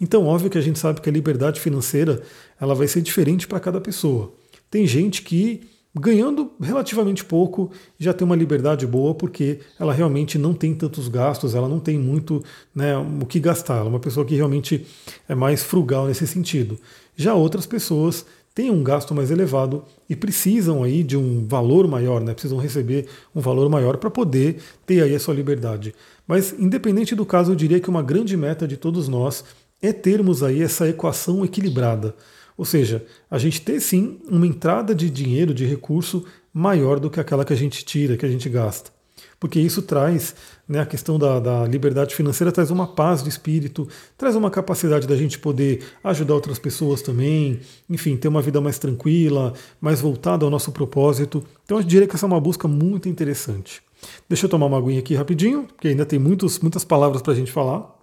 Então, 0.00 0.26
óbvio 0.26 0.50
que 0.50 0.58
a 0.58 0.62
gente 0.62 0.78
sabe 0.78 1.00
que 1.00 1.08
a 1.08 1.12
liberdade 1.12 1.60
financeira 1.60 2.22
ela 2.60 2.74
vai 2.74 2.88
ser 2.88 3.02
diferente 3.02 3.46
para 3.46 3.60
cada 3.60 3.80
pessoa. 3.80 4.32
Tem 4.70 4.86
gente 4.86 5.22
que 5.22 5.62
ganhando 5.94 6.52
relativamente 6.60 7.24
pouco 7.24 7.72
já 7.98 8.12
tem 8.12 8.24
uma 8.24 8.36
liberdade 8.36 8.86
boa 8.86 9.12
porque 9.12 9.58
ela 9.78 9.92
realmente 9.92 10.38
não 10.38 10.54
tem 10.54 10.72
tantos 10.72 11.08
gastos, 11.08 11.54
ela 11.54 11.68
não 11.68 11.80
tem 11.80 11.98
muito 11.98 12.42
né, 12.74 12.96
o 12.96 13.26
que 13.26 13.40
gastar. 13.40 13.78
Ela 13.78 13.86
é 13.86 13.88
uma 13.88 14.00
pessoa 14.00 14.24
que 14.24 14.34
realmente 14.34 14.86
é 15.28 15.34
mais 15.34 15.62
frugal 15.62 16.06
nesse 16.06 16.26
sentido. 16.26 16.78
Já 17.16 17.34
outras 17.34 17.66
pessoas 17.66 18.24
têm 18.54 18.70
um 18.70 18.82
gasto 18.82 19.14
mais 19.14 19.30
elevado 19.30 19.84
e 20.08 20.16
precisam 20.16 20.82
aí 20.82 21.02
de 21.02 21.16
um 21.16 21.46
valor 21.46 21.86
maior, 21.86 22.20
né? 22.20 22.32
precisam 22.32 22.58
receber 22.58 23.06
um 23.34 23.40
valor 23.40 23.68
maior 23.68 23.96
para 23.96 24.10
poder 24.10 24.60
ter 24.84 25.02
aí 25.02 25.14
a 25.14 25.20
sua 25.20 25.34
liberdade. 25.34 25.94
Mas 26.26 26.54
independente 26.58 27.14
do 27.14 27.26
caso, 27.26 27.52
eu 27.52 27.56
diria 27.56 27.80
que 27.80 27.90
uma 27.90 28.02
grande 28.02 28.36
meta 28.36 28.66
de 28.66 28.76
todos 28.76 29.08
nós 29.08 29.44
é 29.80 29.92
termos 29.92 30.42
aí 30.42 30.62
essa 30.62 30.88
equação 30.88 31.44
equilibrada. 31.44 32.14
Ou 32.56 32.64
seja, 32.64 33.04
a 33.30 33.38
gente 33.38 33.62
ter 33.62 33.80
sim 33.80 34.18
uma 34.28 34.46
entrada 34.46 34.94
de 34.94 35.08
dinheiro, 35.08 35.54
de 35.54 35.64
recurso 35.64 36.24
maior 36.52 37.00
do 37.00 37.08
que 37.08 37.20
aquela 37.20 37.44
que 37.44 37.52
a 37.52 37.56
gente 37.56 37.84
tira, 37.84 38.16
que 38.16 38.26
a 38.26 38.28
gente 38.28 38.48
gasta 38.48 38.99
porque 39.40 39.58
isso 39.58 39.80
traz 39.80 40.34
né, 40.68 40.80
a 40.80 40.86
questão 40.86 41.18
da, 41.18 41.40
da, 41.40 41.66
liberdade 41.66 42.14
financeira, 42.14 42.52
traz 42.52 42.70
uma 42.70 42.86
paz 42.86 43.22
de 43.22 43.30
espírito, 43.30 43.88
traz 44.16 44.36
uma 44.36 44.50
capacidade 44.50 45.06
da 45.06 45.16
gente 45.16 45.38
poder 45.38 45.82
ajudar 46.04 46.34
outras 46.34 46.58
pessoas 46.58 47.00
também, 47.00 47.58
enfim, 47.88 48.18
ter 48.18 48.28
uma 48.28 48.42
vida 48.42 48.60
mais 48.60 48.78
tranquila, 48.78 49.54
mais 49.80 50.02
voltada 50.02 50.44
ao 50.44 50.50
nosso 50.50 50.70
propósito. 50.70 51.42
Então 51.64 51.78
eu 51.78 51.82
diria 51.82 52.06
que 52.06 52.14
essa 52.14 52.26
é 52.26 52.28
uma 52.28 52.38
busca 52.38 52.68
muito 52.68 53.08
interessante. 53.08 53.82
Deixa 54.28 54.44
eu 54.44 54.50
tomar 54.50 54.66
uma 54.66 54.76
aguinha 54.76 55.00
aqui 55.00 55.14
rapidinho, 55.14 55.64
porque 55.64 55.88
ainda 55.88 56.04
tem 56.04 56.18
muitos, 56.18 56.58
muitas 56.58 56.84
palavras 56.84 57.22
para 57.22 57.32
a 57.32 57.36
gente 57.36 57.50
falar. 57.50 57.98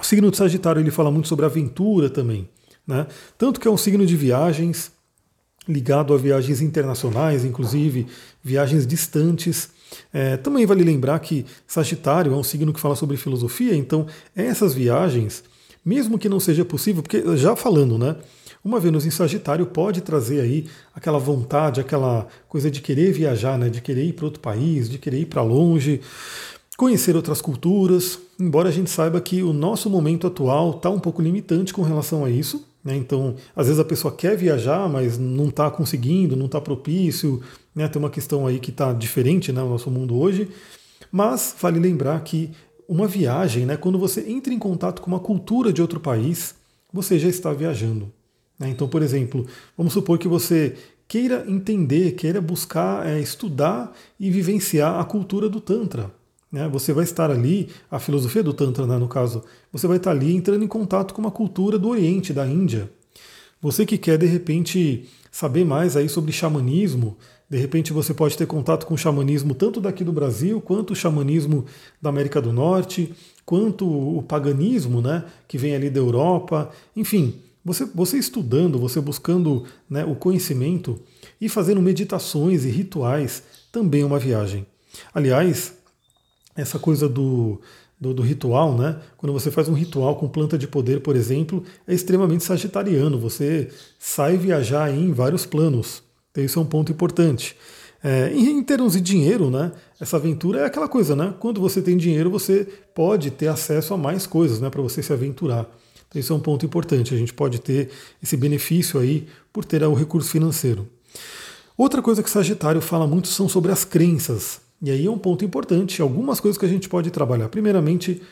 O 0.00 0.04
signo 0.04 0.30
de 0.30 0.36
Sagitário 0.36 0.80
ele 0.80 0.92
fala 0.92 1.10
muito 1.10 1.26
sobre 1.26 1.44
aventura 1.44 2.08
também. 2.08 2.48
Né? 2.86 3.06
Tanto 3.36 3.58
que 3.58 3.66
é 3.66 3.70
um 3.70 3.76
signo 3.76 4.06
de 4.06 4.16
viagens, 4.16 4.92
ligado 5.70 6.12
a 6.12 6.18
viagens 6.18 6.60
internacionais, 6.60 7.44
inclusive 7.44 8.06
viagens 8.42 8.86
distantes. 8.86 9.70
É, 10.12 10.36
também 10.36 10.66
vale 10.66 10.84
lembrar 10.84 11.18
que 11.20 11.44
Sagitário 11.66 12.32
é 12.32 12.36
um 12.36 12.42
signo 12.42 12.72
que 12.72 12.80
fala 12.80 12.96
sobre 12.96 13.16
filosofia, 13.16 13.74
então 13.74 14.06
essas 14.34 14.74
viagens, 14.74 15.42
mesmo 15.84 16.18
que 16.18 16.28
não 16.28 16.40
seja 16.40 16.64
possível, 16.64 17.02
porque 17.02 17.22
já 17.36 17.56
falando, 17.56 17.98
né? 17.98 18.16
Uma 18.62 18.78
Vênus 18.78 19.06
em 19.06 19.10
Sagitário 19.10 19.64
pode 19.64 20.02
trazer 20.02 20.40
aí 20.40 20.66
aquela 20.94 21.18
vontade, 21.18 21.80
aquela 21.80 22.28
coisa 22.46 22.70
de 22.70 22.82
querer 22.82 23.10
viajar, 23.10 23.58
né? 23.58 23.70
De 23.70 23.80
querer 23.80 24.04
ir 24.04 24.12
para 24.12 24.26
outro 24.26 24.40
país, 24.40 24.88
de 24.88 24.98
querer 24.98 25.20
ir 25.20 25.26
para 25.26 25.42
longe, 25.42 26.02
conhecer 26.76 27.16
outras 27.16 27.40
culturas, 27.40 28.18
embora 28.38 28.68
a 28.68 28.72
gente 28.72 28.90
saiba 28.90 29.20
que 29.20 29.42
o 29.42 29.52
nosso 29.52 29.88
momento 29.88 30.26
atual 30.26 30.72
está 30.72 30.90
um 30.90 30.98
pouco 30.98 31.22
limitante 31.22 31.72
com 31.72 31.82
relação 31.82 32.24
a 32.24 32.30
isso, 32.30 32.66
né? 32.84 32.96
Então, 32.96 33.36
às 33.54 33.66
vezes 33.66 33.80
a 33.80 33.84
pessoa 33.84 34.14
quer 34.14 34.36
viajar, 34.36 34.88
mas 34.88 35.18
não 35.18 35.48
está 35.48 35.70
conseguindo, 35.70 36.36
não 36.36 36.46
está 36.46 36.60
propício, 36.60 37.42
né? 37.74 37.88
Tem 37.88 38.00
uma 38.00 38.10
questão 38.10 38.46
aí 38.46 38.58
que 38.58 38.70
está 38.70 38.92
diferente 38.92 39.52
né, 39.52 39.60
no 39.60 39.70
nosso 39.70 39.90
mundo 39.90 40.18
hoje. 40.18 40.48
Mas 41.12 41.54
vale 41.60 41.78
lembrar 41.78 42.22
que 42.22 42.50
uma 42.88 43.06
viagem, 43.06 43.66
né, 43.66 43.76
quando 43.76 43.98
você 43.98 44.28
entra 44.28 44.52
em 44.52 44.58
contato 44.58 45.00
com 45.00 45.10
uma 45.10 45.20
cultura 45.20 45.72
de 45.72 45.80
outro 45.80 46.00
país, 46.00 46.54
você 46.92 47.18
já 47.18 47.28
está 47.28 47.52
viajando. 47.52 48.12
Né? 48.58 48.68
Então, 48.68 48.88
por 48.88 49.02
exemplo, 49.02 49.46
vamos 49.76 49.92
supor 49.92 50.18
que 50.18 50.28
você 50.28 50.74
queira 51.06 51.44
entender, 51.48 52.12
queira 52.12 52.40
buscar 52.40 53.06
é, 53.06 53.20
estudar 53.20 53.92
e 54.18 54.30
vivenciar 54.30 55.00
a 55.00 55.04
cultura 55.04 55.48
do 55.48 55.60
Tantra. 55.60 56.10
Né? 56.50 56.68
Você 56.68 56.92
vai 56.92 57.04
estar 57.04 57.30
ali, 57.30 57.68
a 57.90 57.98
filosofia 57.98 58.42
do 58.42 58.52
Tantra, 58.52 58.86
né, 58.86 58.98
no 58.98 59.08
caso, 59.08 59.44
você 59.72 59.86
vai 59.86 59.98
estar 59.98 60.10
ali 60.10 60.34
entrando 60.34 60.64
em 60.64 60.68
contato 60.68 61.14
com 61.14 61.20
uma 61.20 61.30
cultura 61.30 61.78
do 61.78 61.88
Oriente, 61.88 62.32
da 62.32 62.46
Índia. 62.46 62.90
Você 63.62 63.84
que 63.84 63.98
quer, 63.98 64.18
de 64.18 64.26
repente, 64.26 65.08
saber 65.30 65.64
mais 65.64 65.96
aí 65.96 66.08
sobre 66.08 66.32
xamanismo, 66.32 67.16
de 67.48 67.58
repente 67.58 67.92
você 67.92 68.14
pode 68.14 68.36
ter 68.36 68.46
contato 68.46 68.86
com 68.86 68.94
o 68.94 68.98
xamanismo 68.98 69.54
tanto 69.54 69.80
daqui 69.80 70.04
do 70.04 70.12
Brasil, 70.12 70.60
quanto 70.60 70.92
o 70.92 70.96
xamanismo 70.96 71.66
da 72.00 72.08
América 72.08 72.40
do 72.40 72.52
Norte, 72.52 73.12
quanto 73.44 73.86
o 73.86 74.22
paganismo, 74.22 75.00
né, 75.00 75.24
que 75.46 75.58
vem 75.58 75.74
ali 75.74 75.90
da 75.90 75.98
Europa. 75.98 76.70
Enfim, 76.96 77.34
você, 77.64 77.84
você 77.84 78.16
estudando, 78.16 78.78
você 78.78 79.00
buscando 79.00 79.64
né, 79.88 80.04
o 80.04 80.14
conhecimento 80.14 81.00
e 81.40 81.48
fazendo 81.48 81.82
meditações 81.82 82.64
e 82.64 82.70
rituais 82.70 83.42
também 83.70 84.02
é 84.02 84.06
uma 84.06 84.18
viagem. 84.18 84.66
Aliás, 85.12 85.74
essa 86.60 86.78
coisa 86.78 87.08
do, 87.08 87.60
do, 88.00 88.14
do, 88.14 88.22
ritual, 88.22 88.76
né? 88.76 88.96
Quando 89.16 89.32
você 89.32 89.50
faz 89.50 89.68
um 89.68 89.74
ritual 89.74 90.16
com 90.16 90.28
planta 90.28 90.56
de 90.56 90.66
poder, 90.66 91.00
por 91.00 91.16
exemplo, 91.16 91.62
é 91.86 91.94
extremamente 91.94 92.44
sagitariano. 92.44 93.18
Você 93.18 93.68
sai 93.98 94.36
viajar 94.36 94.90
em 94.92 95.12
vários 95.12 95.44
planos. 95.46 96.02
Então 96.30 96.44
isso 96.44 96.58
é 96.58 96.62
um 96.62 96.66
ponto 96.66 96.92
importante. 96.92 97.56
É, 98.02 98.32
em, 98.32 98.62
termos 98.62 98.94
de 98.94 99.00
dinheiro, 99.00 99.50
né, 99.50 99.72
essa 100.00 100.16
aventura 100.16 100.60
é 100.60 100.64
aquela 100.64 100.88
coisa, 100.88 101.14
né? 101.14 101.34
Quando 101.38 101.60
você 101.60 101.82
tem 101.82 101.96
dinheiro, 101.96 102.30
você 102.30 102.66
pode 102.94 103.30
ter 103.30 103.48
acesso 103.48 103.92
a 103.92 103.98
mais 103.98 104.26
coisas, 104.26 104.58
né, 104.60 104.70
para 104.70 104.80
você 104.80 105.02
se 105.02 105.12
aventurar. 105.12 105.70
Então 106.08 106.18
isso 106.18 106.32
é 106.32 106.36
um 106.36 106.40
ponto 106.40 106.64
importante. 106.64 107.14
A 107.14 107.18
gente 107.18 107.34
pode 107.34 107.60
ter 107.60 107.90
esse 108.22 108.36
benefício 108.36 108.98
aí 108.98 109.28
por 109.52 109.64
ter 109.64 109.82
o 109.84 109.94
recurso 109.94 110.30
financeiro. 110.30 110.88
Outra 111.76 112.02
coisa 112.02 112.22
que 112.22 112.30
Sagitário 112.30 112.80
fala 112.80 113.06
muito 113.06 113.28
são 113.28 113.48
sobre 113.48 113.70
as 113.70 113.84
crenças. 113.84 114.60
E 114.82 114.90
aí 114.90 115.06
é 115.06 115.10
um 115.10 115.18
ponto 115.18 115.44
importante. 115.44 116.00
Algumas 116.00 116.40
coisas 116.40 116.58
que 116.58 116.64
a 116.64 116.68
gente 116.68 116.88
pode 116.88 117.10
trabalhar. 117.10 117.48
Primeiramente, 117.48 118.22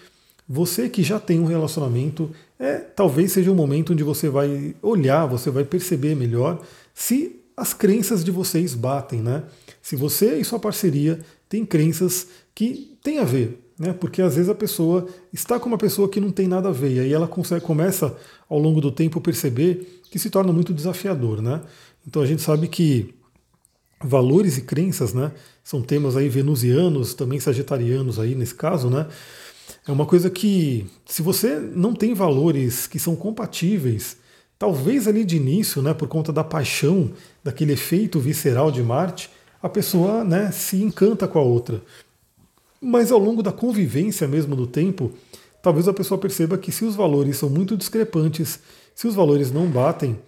você 0.49 0.89
que 0.89 1.03
já 1.03 1.21
tem 1.21 1.39
um 1.39 1.45
relacionamento, 1.45 2.31
é 2.59 2.77
talvez 2.79 3.33
seja 3.33 3.51
um 3.51 3.55
momento 3.55 3.93
onde 3.93 4.03
você 4.03 4.31
vai 4.31 4.75
olhar, 4.81 5.27
você 5.27 5.51
vai 5.51 5.65
perceber 5.65 6.15
melhor 6.15 6.63
se 6.95 7.37
as 7.55 7.75
crenças 7.75 8.25
de 8.25 8.31
vocês 8.31 8.75
batem, 8.75 9.21
né? 9.21 9.43
Se 9.83 9.95
você 9.95 10.39
e 10.39 10.45
sua 10.45 10.59
parceria 10.59 11.21
têm 11.49 11.67
crenças 11.67 12.29
que 12.55 12.97
têm 13.03 13.19
a 13.19 13.25
ver, 13.25 13.63
né? 13.79 13.93
Porque 13.93 14.23
às 14.23 14.37
vezes 14.37 14.49
a 14.49 14.55
pessoa 14.55 15.07
está 15.33 15.61
com 15.61 15.69
uma 15.69 15.77
pessoa 15.77 16.09
que 16.09 16.21
não 16.21 16.31
tem 16.31 16.49
nada 16.49 16.71
a 16.71 16.73
ver, 16.73 16.93
e 16.93 17.01
aí 17.01 17.13
ela 17.13 17.29
consegue, 17.29 17.65
começa 17.65 18.17
ao 18.49 18.59
longo 18.59 18.81
do 18.81 18.91
tempo 18.91 19.21
perceber 19.21 20.01
que 20.11 20.19
se 20.19 20.31
torna 20.31 20.53
muito 20.53 20.73
desafiador, 20.73 21.43
né? 21.43 21.61
Então 22.07 22.23
a 22.23 22.27
gente 22.27 22.41
sabe 22.41 22.69
que 22.69 23.15
valores 24.01 24.59
e 24.59 24.63
crenças, 24.63 25.13
né? 25.13 25.33
São 25.65 25.83
temas 25.83 26.17
aí 26.17 26.29
venusianos, 26.29 27.15
também 27.15 27.41
sagitarianos 27.41 28.19
aí 28.19 28.35
nesse 28.35 28.55
caso, 28.55 28.89
né? 28.89 29.07
É 29.87 29.93
uma 29.93 30.07
coisa 30.07 30.31
que, 30.31 30.87
se 31.07 31.23
você 31.23 31.59
não 31.59 31.95
tem 31.95 32.15
valores 32.15 32.87
que 32.87 32.99
são 32.99 33.17
compatíveis, 33.17 34.17
Talvez 34.59 35.07
ali 35.07 35.25
de 35.25 35.37
início, 35.37 35.81
né, 35.81 35.95
por 35.95 36.09
conta 36.09 36.33
da 36.33 36.43
paixão, 36.43 37.13
daquele 37.45 37.75
efeito 37.75 38.19
visceral 38.19 38.73
de 38.73 38.83
Marte, 38.83 39.31
a 39.63 39.69
pessoa 39.69 40.25
né, 40.25 40.51
se 40.51 40.83
encanta 40.83 41.29
com 41.29 41.39
a 41.39 41.43
outra. 41.43 41.81
Mas 42.81 43.13
ao 43.13 43.21
longo 43.21 43.41
da 43.41 43.53
convivência 43.53 44.27
mesmo 44.27 44.57
do 44.57 44.67
tempo, 44.67 45.13
talvez 45.63 45.87
a 45.87 45.93
pessoa 45.93 46.19
perceba 46.19 46.59
que 46.59 46.73
se 46.73 46.85
os 46.85 46.97
valores 46.97 47.37
são 47.37 47.49
muito 47.49 47.77
discrepantes, 47.77 48.59
se 48.97 49.07
os 49.07 49.15
valores 49.15 49.53
não 49.53 49.69
batem, 49.69 50.19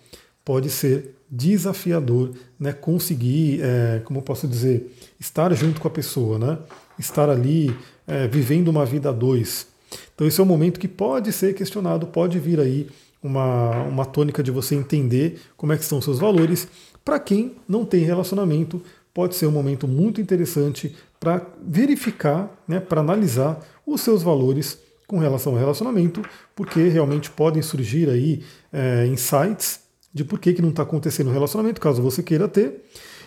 pode 0.44 0.70
ser 0.70 1.16
desafiador 1.30 2.32
né, 2.58 2.72
conseguir, 2.72 3.60
é, 3.62 4.00
como 4.04 4.20
posso 4.20 4.48
dizer, 4.48 4.92
estar 5.18 5.54
junto 5.54 5.80
com 5.80 5.86
a 5.86 5.90
pessoa, 5.90 6.38
né, 6.38 6.58
estar 6.98 7.30
ali 7.30 7.74
é, 8.06 8.26
vivendo 8.26 8.68
uma 8.68 8.84
vida 8.84 9.10
a 9.10 9.12
dois. 9.12 9.68
Então 10.14 10.26
esse 10.26 10.40
é 10.40 10.42
um 10.42 10.46
momento 10.46 10.80
que 10.80 10.88
pode 10.88 11.32
ser 11.32 11.54
questionado, 11.54 12.06
pode 12.06 12.38
vir 12.38 12.58
aí 12.58 12.88
uma, 13.22 13.82
uma 13.84 14.04
tônica 14.04 14.42
de 14.42 14.50
você 14.50 14.74
entender 14.74 15.40
como 15.56 15.72
é 15.72 15.78
que 15.78 15.84
são 15.84 16.00
seus 16.00 16.18
valores. 16.18 16.66
Para 17.04 17.20
quem 17.20 17.56
não 17.68 17.84
tem 17.84 18.02
relacionamento, 18.02 18.82
pode 19.14 19.36
ser 19.36 19.46
um 19.46 19.52
momento 19.52 19.86
muito 19.86 20.20
interessante 20.20 20.94
para 21.18 21.46
verificar, 21.62 22.50
né, 22.66 22.80
para 22.80 23.00
analisar 23.00 23.60
os 23.86 24.00
seus 24.00 24.22
valores 24.22 24.78
com 25.06 25.18
relação 25.18 25.52
ao 25.52 25.58
relacionamento, 25.58 26.22
porque 26.54 26.88
realmente 26.88 27.30
podem 27.30 27.62
surgir 27.62 28.08
aí 28.08 28.42
é, 28.72 29.06
insights 29.06 29.89
de 30.12 30.24
por 30.24 30.38
que, 30.38 30.52
que 30.52 30.62
não 30.62 30.70
está 30.70 30.82
acontecendo 30.82 31.28
o 31.28 31.32
relacionamento, 31.32 31.80
caso 31.80 32.02
você 32.02 32.22
queira 32.22 32.48
ter. 32.48 32.84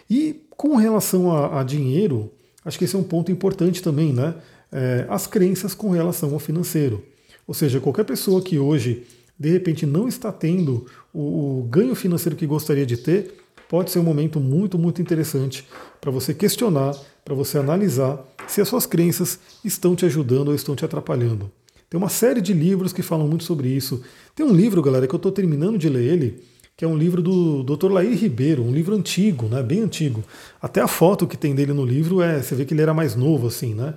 E 0.10 0.46
com 0.52 0.76
relação 0.76 1.32
a, 1.32 1.62
a, 1.62 1.64
dinheiro, 1.64 2.32
acho 2.64 2.78
que 2.78 2.86
esse 2.86 2.96
é 2.96 3.00
um 3.00 3.04
ponto 3.04 3.32
importante 3.32 3.82
também, 3.82 4.12
né? 4.12 4.36
É, 4.72 5.06
as 5.10 5.28
crenças 5.28 5.74
com 5.74 5.92
relação 5.92 6.34
ao 6.34 6.40
financeiro. 6.40 7.04
Ou 7.48 7.54
seja, 7.54 7.80
qualquer 7.80 8.06
pessoa 8.06 8.42
que 8.42 8.58
hoje 8.58 9.04
de 9.38 9.50
repente 9.50 9.86
não 9.86 10.08
está 10.08 10.32
tendo 10.32 10.86
o, 11.14 11.60
o 11.60 11.64
ganho 11.64 11.96
financeiro 11.96 12.36
que 12.36 12.46
gostaria 12.46 12.86
de 12.86 12.98
ter, 12.98 13.34
pode 13.68 13.92
ser 13.92 14.00
um 14.00 14.04
momento 14.04 14.40
muito, 14.40 14.78
muito 14.78 15.02
interessante 15.02 15.68
para 16.00 16.12
você 16.12 16.34
questionar, 16.34 16.96
para 17.26 17.34
você 17.34 17.58
analisar 17.58 18.24
se 18.48 18.62
as 18.62 18.68
suas 18.68 18.86
crenças 18.86 19.40
estão 19.64 19.96
te 19.96 20.06
ajudando 20.06 20.50
ou 20.50 20.56
estão 20.56 20.76
te 20.76 20.86
atrapalhando. 20.86 21.52
Tem 21.90 21.98
uma 21.98 22.10
série 22.10 22.42
de 22.42 22.54
livros 22.54 22.92
que 22.92 23.02
falam 23.02 23.28
muito 23.28 23.44
sobre 23.44 23.70
isso. 23.70 24.04
Tem 24.36 24.46
um 24.46 24.54
livro, 24.54 24.82
galera, 24.82 25.08
que 25.08 25.14
eu 25.14 25.18
estou 25.18 25.32
terminando 25.32 25.78
de 25.78 25.90
ler 25.90 26.04
ele, 26.04 26.44
que 26.76 26.84
é 26.84 26.88
um 26.88 26.98
livro 26.98 27.22
do 27.22 27.64
Dr. 27.64 27.92
Lair 27.92 28.18
Ribeiro, 28.18 28.64
um 28.64 28.72
livro 28.72 28.96
antigo, 28.96 29.48
né, 29.48 29.62
bem 29.62 29.82
antigo. 29.82 30.24
Até 30.62 30.82
a 30.82 30.88
foto 30.88 31.28
que 31.28 31.38
tem 31.38 31.54
dele 31.54 31.74
no 31.74 31.86
livro 31.86 32.22
é, 32.22 32.42
você 32.42 32.56
vê 32.56 32.66
que 32.66 32.74
ele 32.74 32.82
era 32.82 32.94
mais 32.94 33.16
novo, 33.16 33.48
assim, 33.48 33.74
né? 33.74 33.94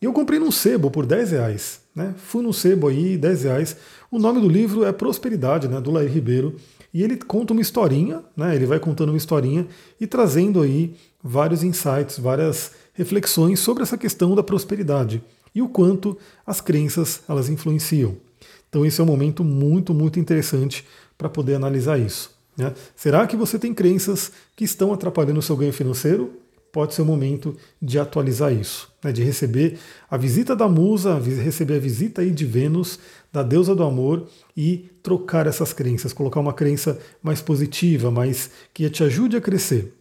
E 0.00 0.04
eu 0.04 0.12
comprei 0.12 0.38
num 0.38 0.50
sebo 0.50 0.90
por 0.90 1.04
10 1.04 1.32
reais. 1.32 1.80
Né? 1.94 2.14
Fui 2.16 2.42
no 2.42 2.52
sebo 2.52 2.86
aí, 2.86 3.16
10 3.16 3.42
reais. 3.42 3.76
O 4.10 4.18
nome 4.18 4.40
do 4.40 4.48
livro 4.48 4.84
é 4.84 4.92
Prosperidade, 4.92 5.66
né, 5.66 5.80
do 5.80 5.90
Lair 5.90 6.10
Ribeiro. 6.10 6.54
E 6.94 7.02
ele 7.02 7.16
conta 7.16 7.52
uma 7.52 7.60
historinha, 7.60 8.22
né, 8.36 8.54
ele 8.54 8.64
vai 8.64 8.78
contando 8.78 9.10
uma 9.10 9.18
historinha 9.18 9.66
e 10.00 10.06
trazendo 10.06 10.62
aí 10.62 10.94
vários 11.22 11.62
insights, 11.62 12.18
várias 12.18 12.72
reflexões 12.94 13.60
sobre 13.60 13.82
essa 13.82 13.98
questão 13.98 14.34
da 14.34 14.42
prosperidade 14.42 15.22
e 15.58 15.62
o 15.62 15.68
quanto 15.68 16.16
as 16.46 16.60
crenças 16.60 17.20
elas 17.28 17.48
influenciam. 17.48 18.16
Então 18.68 18.86
esse 18.86 19.00
é 19.00 19.04
um 19.04 19.06
momento 19.06 19.42
muito, 19.42 19.92
muito 19.92 20.20
interessante 20.20 20.86
para 21.16 21.28
poder 21.28 21.54
analisar 21.54 21.98
isso. 21.98 22.30
Né? 22.56 22.72
Será 22.94 23.26
que 23.26 23.36
você 23.36 23.58
tem 23.58 23.74
crenças 23.74 24.30
que 24.54 24.64
estão 24.64 24.92
atrapalhando 24.92 25.40
o 25.40 25.42
seu 25.42 25.56
ganho 25.56 25.72
financeiro? 25.72 26.32
pode 26.70 26.94
ser 26.94 27.00
o 27.00 27.04
momento 27.06 27.56
de 27.80 27.98
atualizar 27.98 28.52
isso, 28.52 28.92
né, 29.02 29.10
de 29.10 29.22
receber 29.22 29.78
a 30.08 30.18
visita 30.18 30.54
da 30.54 30.68
musa, 30.68 31.18
receber 31.18 31.76
a 31.76 31.78
visita 31.78 32.20
aí 32.20 32.30
de 32.30 32.44
Vênus, 32.44 32.98
da 33.32 33.42
deusa 33.42 33.74
do 33.74 33.82
amor 33.82 34.28
e 34.54 34.90
trocar 35.02 35.46
essas 35.46 35.72
crenças, 35.72 36.12
colocar 36.12 36.40
uma 36.40 36.52
crença 36.52 36.98
mais 37.22 37.40
positiva, 37.40 38.10
mais 38.10 38.50
que 38.74 38.88
te 38.90 39.02
ajude 39.02 39.34
a 39.34 39.40
crescer. 39.40 39.94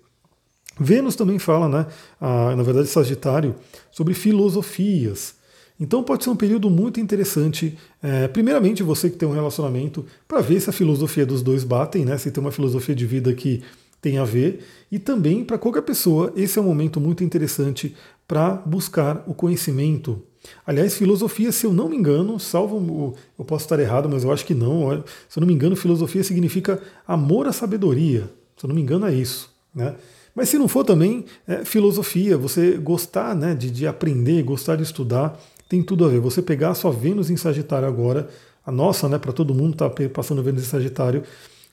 Vênus 0.77 1.15
também 1.15 1.39
fala, 1.39 1.69
né, 1.69 1.87
na 2.21 2.63
verdade, 2.63 2.89
Sagitário, 2.89 3.55
sobre 3.89 4.13
filosofias. 4.13 5.36
Então 5.79 6.03
pode 6.03 6.23
ser 6.23 6.29
um 6.29 6.35
período 6.35 6.69
muito 6.69 6.99
interessante, 6.99 7.77
é, 8.01 8.27
primeiramente 8.27 8.81
você 8.81 9.09
que 9.09 9.15
tem 9.15 9.27
um 9.27 9.33
relacionamento, 9.33 10.05
para 10.27 10.41
ver 10.41 10.59
se 10.59 10.69
a 10.69 10.73
filosofia 10.73 11.25
dos 11.25 11.43
dois 11.43 11.63
batem, 11.63 12.03
né, 12.03 12.17
se 12.17 12.31
tem 12.31 12.41
uma 12.41 12.51
filosofia 12.51 12.95
de 12.95 13.05
vida 13.05 13.31
que 13.33 13.61
tem 14.01 14.17
a 14.17 14.23
ver, 14.23 14.63
e 14.91 14.97
também 14.97 15.43
para 15.43 15.57
qualquer 15.57 15.81
pessoa, 15.81 16.33
esse 16.35 16.57
é 16.57 16.61
um 16.61 16.65
momento 16.65 16.99
muito 16.99 17.23
interessante 17.23 17.95
para 18.27 18.53
buscar 18.53 19.23
o 19.27 19.33
conhecimento. 19.33 20.21
Aliás, 20.65 20.95
filosofia, 20.95 21.51
se 21.51 21.65
eu 21.65 21.73
não 21.73 21.89
me 21.89 21.97
engano, 21.97 22.39
salvo 22.39 23.15
eu 23.37 23.45
posso 23.45 23.65
estar 23.65 23.79
errado, 23.79 24.07
mas 24.09 24.23
eu 24.23 24.31
acho 24.31 24.45
que 24.45 24.53
não. 24.53 25.03
Se 25.27 25.37
eu 25.37 25.41
não 25.41 25.47
me 25.47 25.53
engano, 25.53 25.75
filosofia 25.75 26.23
significa 26.23 26.81
amor 27.07 27.47
à 27.47 27.53
sabedoria. 27.53 28.29
Se 28.55 28.65
eu 28.65 28.69
não 28.69 28.75
me 28.75 28.81
engano, 28.81 29.05
é 29.05 29.13
isso. 29.13 29.53
Né? 29.73 29.95
Mas 30.33 30.49
se 30.49 30.57
não 30.57 30.67
for 30.67 30.83
também, 30.83 31.25
é 31.47 31.65
filosofia, 31.65 32.37
você 32.37 32.77
gostar 32.77 33.35
né, 33.35 33.55
de, 33.55 33.69
de 33.71 33.87
aprender, 33.87 34.43
gostar 34.43 34.75
de 34.75 34.83
estudar, 34.83 35.39
tem 35.67 35.83
tudo 35.83 36.05
a 36.05 36.09
ver. 36.09 36.19
Você 36.19 36.41
pegar 36.41 36.71
a 36.71 36.75
sua 36.75 36.91
Vênus 36.91 37.29
em 37.29 37.37
Sagitário 37.37 37.87
agora, 37.87 38.29
a 38.65 38.71
nossa, 38.71 39.07
né, 39.07 39.17
para 39.17 39.31
todo 39.31 39.53
mundo 39.53 39.73
está 39.73 39.89
passando 40.09 40.43
Vênus 40.43 40.63
em 40.63 40.67
Sagitário, 40.67 41.23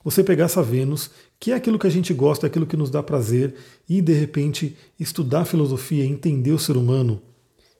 você 0.04 0.22
pegar 0.22 0.44
essa 0.44 0.62
Vênus, 0.62 1.10
que 1.40 1.50
é 1.50 1.54
aquilo 1.54 1.78
que 1.78 1.86
a 1.86 1.90
gente 1.90 2.12
gosta, 2.12 2.46
é 2.46 2.48
aquilo 2.48 2.66
que 2.66 2.76
nos 2.76 2.90
dá 2.90 3.02
prazer, 3.02 3.54
e 3.88 4.02
de 4.02 4.12
repente 4.12 4.76
estudar 5.00 5.46
filosofia, 5.46 6.04
entender 6.04 6.52
o 6.52 6.58
ser 6.58 6.76
humano, 6.76 7.22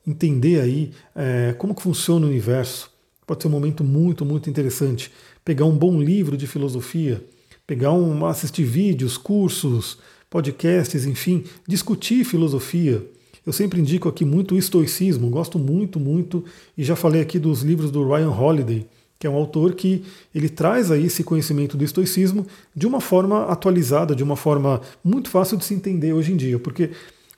entender 0.07 0.61
aí 0.61 0.93
é, 1.15 1.55
como 1.59 1.75
que 1.75 1.83
funciona 1.83 2.25
o 2.27 2.29
universo, 2.29 2.91
pode 3.27 3.43
ser 3.43 3.49
um 3.49 3.53
momento 3.53 3.85
muito, 3.85 4.25
muito 4.25 4.49
interessante. 4.49 5.13
Pegar 5.45 5.67
um 5.67 5.77
bom 5.77 6.01
livro 6.01 6.37
de 6.37 6.47
filosofia, 6.47 7.23
pegar 7.67 7.93
um, 7.93 8.25
assistir 8.27 8.65
vídeos, 8.65 9.17
cursos, 9.17 9.99
podcasts, 10.29 11.07
enfim, 11.07 11.45
discutir 11.67 12.25
filosofia. 12.25 13.05
Eu 13.47 13.53
sempre 13.53 13.81
indico 13.81 14.09
aqui 14.09 14.25
muito 14.25 14.55
o 14.55 14.59
estoicismo, 14.59 15.29
gosto 15.29 15.59
muito, 15.59 16.01
muito, 16.01 16.45
e 16.77 16.83
já 16.83 16.97
falei 16.97 17.21
aqui 17.21 17.39
dos 17.39 17.63
livros 17.63 17.91
do 17.91 18.07
Ryan 18.07 18.31
Holiday, 18.31 18.87
que 19.19 19.27
é 19.27 19.31
um 19.31 19.35
autor 19.37 19.75
que 19.75 20.03
ele 20.35 20.49
traz 20.49 20.91
aí 20.91 21.07
esse 21.07 21.23
conhecimento 21.23 21.77
do 21.77 21.85
estoicismo 21.85 22.47
de 22.75 22.87
uma 22.87 23.01
forma 23.01 23.45
atualizada, 23.47 24.15
de 24.15 24.23
uma 24.23 24.37
forma 24.37 24.81
muito 25.03 25.29
fácil 25.29 25.57
de 25.57 25.65
se 25.65 25.75
entender 25.75 26.13
hoje 26.13 26.33
em 26.33 26.37
dia, 26.37 26.59
porque 26.59 26.91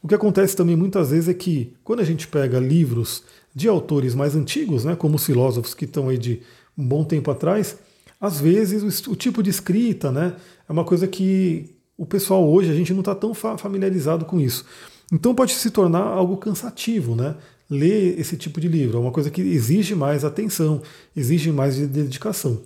o 0.03 0.09
que 0.09 0.15
acontece 0.15 0.55
também 0.55 0.77
muitas 0.77 1.11
vezes 1.11 1.29
é 1.29 1.35
que 1.35 1.73
quando 1.83 2.01
a 2.01 2.05
gente 2.05 2.29
pega 2.29 2.61
livros 2.61 3.25
de 3.55 3.67
autores 3.69 4.15
mais 4.15 4.37
antigos, 4.37 4.85
né, 4.85 4.95
como 4.95 5.17
os 5.17 5.25
filósofos 5.25 5.75
que 5.75 5.85
estão 5.85 6.09
aí 6.09 6.19
de 6.19 6.43
um 6.79 6.87
bom 6.87 7.05
tempo 7.05 7.31
atrás, 7.31 7.77
às 8.21 8.41
vezes 8.41 9.07
o, 9.07 9.17
tipo 9.17 9.43
de 9.43 9.51
escrita 9.51 10.13
né, 10.13 10.37
é 10.69 10.73
uma 10.73 10.85
coisa 10.85 11.09
que 11.09 11.75
o 11.99 12.07
pessoal 12.07 12.47
hoje, 12.49 12.71
a 12.71 12.75
gente 12.75 12.93
não 12.93 13.01
está 13.01 13.15
tão 13.15 13.33
familiarizado 13.35 14.25
com 14.25 14.39
isso. 14.39 14.65
Então 15.13 15.35
pode 15.35 15.53
se 15.53 15.71
tornar 15.71 16.03
algo 16.03 16.37
cansativo, 16.37 17.15
né? 17.15 17.37
Ler 17.71 18.19
esse 18.19 18.37
tipo 18.37 18.61
de 18.61 18.69
livro. 18.69 18.99
É 18.99 19.01
uma 19.01 19.13
coisa 19.13 19.31
que 19.31 19.41
exige 19.41 19.95
mais 19.95 20.25
atenção, 20.25 20.83
exige 21.17 21.51
mais 21.53 21.77
de 21.77 21.87
dedicação. 21.87 22.61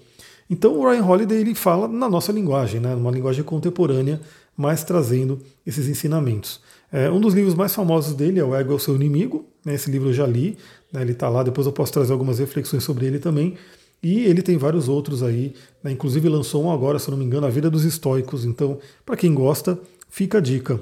Então 0.49 0.77
o 0.77 0.89
Ryan 0.89 1.05
Holiday 1.05 1.39
ele 1.39 1.55
fala 1.55 1.87
na 1.87 2.09
nossa 2.09 2.33
linguagem, 2.33 2.81
né? 2.81 2.95
numa 2.95 3.11
linguagem 3.11 3.45
contemporânea, 3.45 4.21
mas 4.57 4.83
trazendo 4.83 5.41
esses 5.65 5.87
ensinamentos. 5.87 6.61
É, 6.93 7.09
um 7.09 7.21
dos 7.21 7.35
livros 7.35 7.55
mais 7.55 7.73
famosos 7.73 8.15
dele 8.15 8.41
é 8.41 8.45
O 8.45 8.55
Ego 8.55 8.73
é 8.73 8.75
o 8.75 8.79
Seu 8.79 8.97
Inimigo. 8.97 9.45
Né? 9.65 9.75
Esse 9.75 9.91
livro 9.91 10.09
eu 10.09 10.13
já 10.13 10.27
li, 10.27 10.59
né? 10.93 11.03
ele 11.03 11.13
está 11.13 11.29
lá, 11.29 11.45
depois 11.45 11.67
eu 11.67 11.73
posso 11.73 11.93
trazer 11.93 12.13
algumas 12.13 12.41
reflexões 12.41 12.83
sobre 12.83 13.07
ele 13.07 13.21
também. 13.21 13.55
E 14.03 14.25
ele 14.25 14.43
tem 14.43 14.57
vários 14.57 14.89
outros 14.89 15.23
aí, 15.23 15.55
né? 15.85 15.93
inclusive 15.93 16.29
lançou 16.29 16.65
um 16.65 16.73
agora, 16.73 16.99
se 16.99 17.11
não 17.11 17.17
me 17.19 17.25
engano, 17.25 17.47
A 17.47 17.51
Vida 17.51 17.71
dos 17.71 17.85
Estoicos. 17.85 18.45
Então, 18.45 18.79
para 19.07 19.17
quem 19.17 19.33
gosta, 19.33 19.79
fica 20.09 20.39
a 20.39 20.41
dica. 20.41 20.81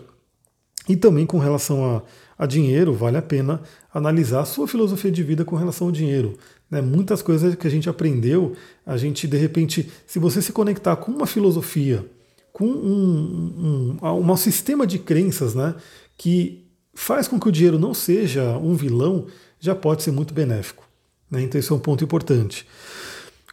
E 0.88 0.96
também 0.96 1.26
com 1.26 1.38
relação 1.38 1.84
a, 1.84 2.02
a 2.38 2.46
dinheiro, 2.46 2.94
vale 2.94 3.16
a 3.16 3.22
pena 3.22 3.60
analisar 3.92 4.40
a 4.40 4.44
sua 4.44 4.66
filosofia 4.66 5.10
de 5.10 5.22
vida 5.22 5.44
com 5.44 5.56
relação 5.56 5.88
ao 5.88 5.92
dinheiro. 5.92 6.38
Né? 6.70 6.80
Muitas 6.80 7.20
coisas 7.22 7.54
que 7.54 7.66
a 7.66 7.70
gente 7.70 7.88
aprendeu, 7.88 8.54
a 8.86 8.96
gente 8.96 9.26
de 9.26 9.36
repente, 9.36 9.90
se 10.06 10.18
você 10.18 10.40
se 10.40 10.52
conectar 10.52 10.96
com 10.96 11.12
uma 11.12 11.26
filosofia, 11.26 12.04
com 12.52 12.64
um, 12.64 13.98
um, 14.02 14.06
um, 14.06 14.30
um 14.30 14.36
sistema 14.36 14.86
de 14.86 14.98
crenças 14.98 15.54
né, 15.54 15.74
que 16.16 16.64
faz 16.94 17.28
com 17.28 17.38
que 17.38 17.48
o 17.48 17.52
dinheiro 17.52 17.78
não 17.78 17.94
seja 17.94 18.56
um 18.58 18.74
vilão, 18.74 19.26
já 19.60 19.74
pode 19.74 20.02
ser 20.02 20.10
muito 20.10 20.34
benéfico. 20.34 20.88
Né? 21.30 21.42
Então, 21.42 21.58
esse 21.58 21.70
é 21.70 21.74
um 21.74 21.78
ponto 21.78 22.02
importante. 22.02 22.66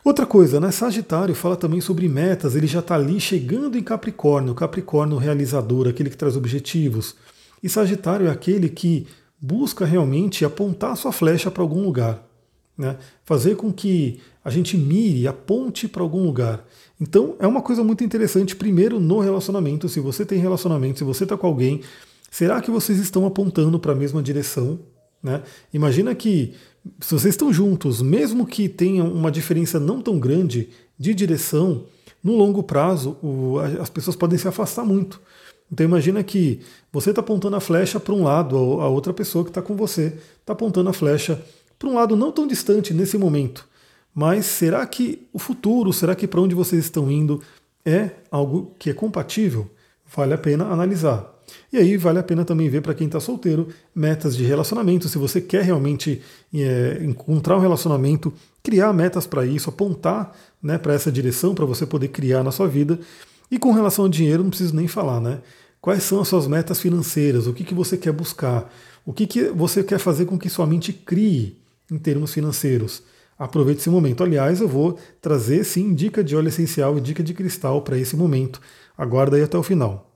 Outra 0.06 0.24
coisa, 0.24 0.60
né? 0.60 0.70
Sagitário 0.70 1.34
fala 1.34 1.56
também 1.56 1.82
sobre 1.82 2.08
metas, 2.08 2.56
ele 2.56 2.68
já 2.68 2.78
está 2.78 2.94
ali 2.94 3.20
chegando 3.20 3.76
em 3.76 3.82
Capricórnio, 3.82 4.54
Capricórnio 4.54 5.18
realizador, 5.18 5.88
aquele 5.88 6.12
que 6.12 6.16
traz 6.16 6.38
objetivos. 6.38 7.16
E 7.64 7.68
Sagitário 7.68 8.28
é 8.28 8.30
aquele 8.30 8.70
que 8.70 9.08
busca 9.42 9.84
realmente 9.84 10.46
apontar 10.46 10.96
sua 10.96 11.12
flecha 11.12 11.50
para 11.50 11.64
algum 11.64 11.84
lugar, 11.84 12.24
né? 12.78 12.98
fazer 13.24 13.56
com 13.56 13.74
que 13.74 14.20
a 14.44 14.52
gente 14.52 14.78
mire, 14.78 15.28
aponte 15.28 15.88
para 15.88 16.04
algum 16.04 16.24
lugar. 16.24 16.64
Então 17.02 17.36
é 17.40 17.48
uma 17.48 17.64
coisa 17.64 17.84
muito 17.84 18.04
interessante, 18.04 18.56
primeiro 18.56 19.00
no 19.00 19.20
relacionamento, 19.20 19.90
se 19.90 20.00
você 20.00 20.24
tem 20.24 20.38
relacionamento, 20.38 21.00
se 21.00 21.04
você 21.04 21.24
está 21.24 21.36
com 21.36 21.48
alguém, 21.48 21.82
será 22.30 22.62
que 22.62 22.70
vocês 22.70 23.00
estão 23.00 23.26
apontando 23.26 23.80
para 23.80 23.94
a 23.94 23.96
mesma 23.96 24.22
direção? 24.22 24.80
Né? 25.24 25.42
Imagina 25.74 26.14
que 26.14 26.54
se 27.00 27.14
vocês 27.14 27.34
estão 27.34 27.52
juntos, 27.52 28.02
mesmo 28.02 28.46
que 28.46 28.70
tenha 28.70 29.04
uma 29.04 29.32
diferença 29.32 29.80
não 29.80 30.02
tão 30.02 30.20
grande 30.20 30.70
de 30.98 31.14
direção, 31.14 31.86
no 32.24 32.36
longo 32.36 32.64
prazo 32.64 33.18
o, 33.22 33.60
as 33.82 33.90
pessoas 33.90 34.16
podem 34.16 34.38
se 34.38 34.48
afastar 34.48 34.86
muito. 34.86 35.22
Então 35.72 35.86
imagina 35.86 36.24
que 36.24 36.62
você 36.92 37.10
está 37.10 37.22
apontando 37.22 37.56
a 37.56 37.60
flecha 37.60 38.00
para 38.00 38.14
um 38.14 38.24
lado, 38.24 38.56
a 38.56 38.88
outra 38.88 39.14
pessoa 39.14 39.44
que 39.44 39.50
está 39.50 39.62
com 39.62 39.76
você 39.76 40.18
está 40.40 40.54
apontando 40.54 40.90
a 40.90 40.94
flecha 40.94 41.44
para 41.78 41.90
um 41.90 41.96
lado 41.96 42.16
não 42.16 42.32
tão 42.32 42.48
distante 42.48 42.94
nesse 42.94 43.18
momento. 43.18 43.68
Mas 44.14 44.46
será 44.46 44.86
que 44.86 45.28
o 45.34 45.40
futuro, 45.40 45.92
será 45.92 46.16
que 46.16 46.28
para 46.28 46.40
onde 46.40 46.56
vocês 46.56 46.86
estão 46.86 47.12
indo 47.12 47.42
é 47.84 48.12
algo 48.32 48.74
que 48.80 48.90
é 48.90 48.94
compatível? 48.94 49.70
Vale 50.16 50.34
a 50.34 50.38
pena 50.38 50.66
analisar. 50.66 51.35
E 51.72 51.78
aí 51.78 51.98
vale 51.98 52.20
a 52.20 52.24
pena 52.24 52.44
também 52.44 52.70
ver 52.70 52.82
para 52.82 52.94
quem 52.94 53.08
está 53.08 53.20
solteiro 53.20 53.68
metas 53.94 54.36
de 54.36 54.44
relacionamento. 54.44 55.08
Se 55.10 55.18
você 55.18 55.40
quer 55.42 55.64
realmente 55.64 56.22
é, 56.54 57.00
encontrar 57.02 57.58
um 57.58 57.60
relacionamento, 57.60 58.34
criar 58.64 58.94
metas 58.94 59.28
para 59.28 59.46
isso, 59.46 59.70
apontar 59.70 60.36
né, 60.62 60.78
para 60.78 60.94
essa 60.94 61.12
direção 61.12 61.54
para 61.54 61.66
você 61.66 61.86
poder 61.86 62.10
criar 62.10 62.44
na 62.44 62.52
sua 62.52 62.68
vida. 62.68 63.00
E 63.50 63.60
com 63.60 63.72
relação 63.72 64.06
ao 64.06 64.10
dinheiro, 64.10 64.44
não 64.44 64.50
preciso 64.50 64.76
nem 64.76 64.88
falar, 64.88 65.22
né? 65.22 65.42
Quais 65.80 66.02
são 66.02 66.20
as 66.20 66.28
suas 66.28 66.48
metas 66.48 66.82
financeiras? 66.82 67.46
O 67.46 67.54
que, 67.54 67.64
que 67.64 67.74
você 67.74 67.96
quer 67.96 68.12
buscar? 68.12 68.74
O 69.06 69.14
que, 69.14 69.28
que 69.28 69.50
você 69.50 69.84
quer 69.84 70.00
fazer 70.00 70.26
com 70.26 70.38
que 70.38 70.50
sua 70.50 70.66
mente 70.66 70.92
crie 70.92 71.60
em 71.92 71.98
termos 72.00 72.34
financeiros? 72.34 73.04
Aproveite 73.38 73.82
esse 73.82 73.90
momento. 73.90 74.24
Aliás, 74.24 74.62
eu 74.62 74.68
vou 74.68 74.98
trazer 75.22 75.64
sim 75.64 75.94
dica 75.94 76.24
de 76.24 76.36
óleo 76.36 76.48
essencial 76.48 76.98
e 76.98 77.02
dica 77.02 77.22
de 77.22 77.34
cristal 77.34 77.82
para 77.82 77.98
esse 78.00 78.16
momento. 78.16 78.60
Aguarda 78.98 79.36
aí 79.36 79.44
até 79.44 79.58
o 79.58 79.64
final. 79.64 80.15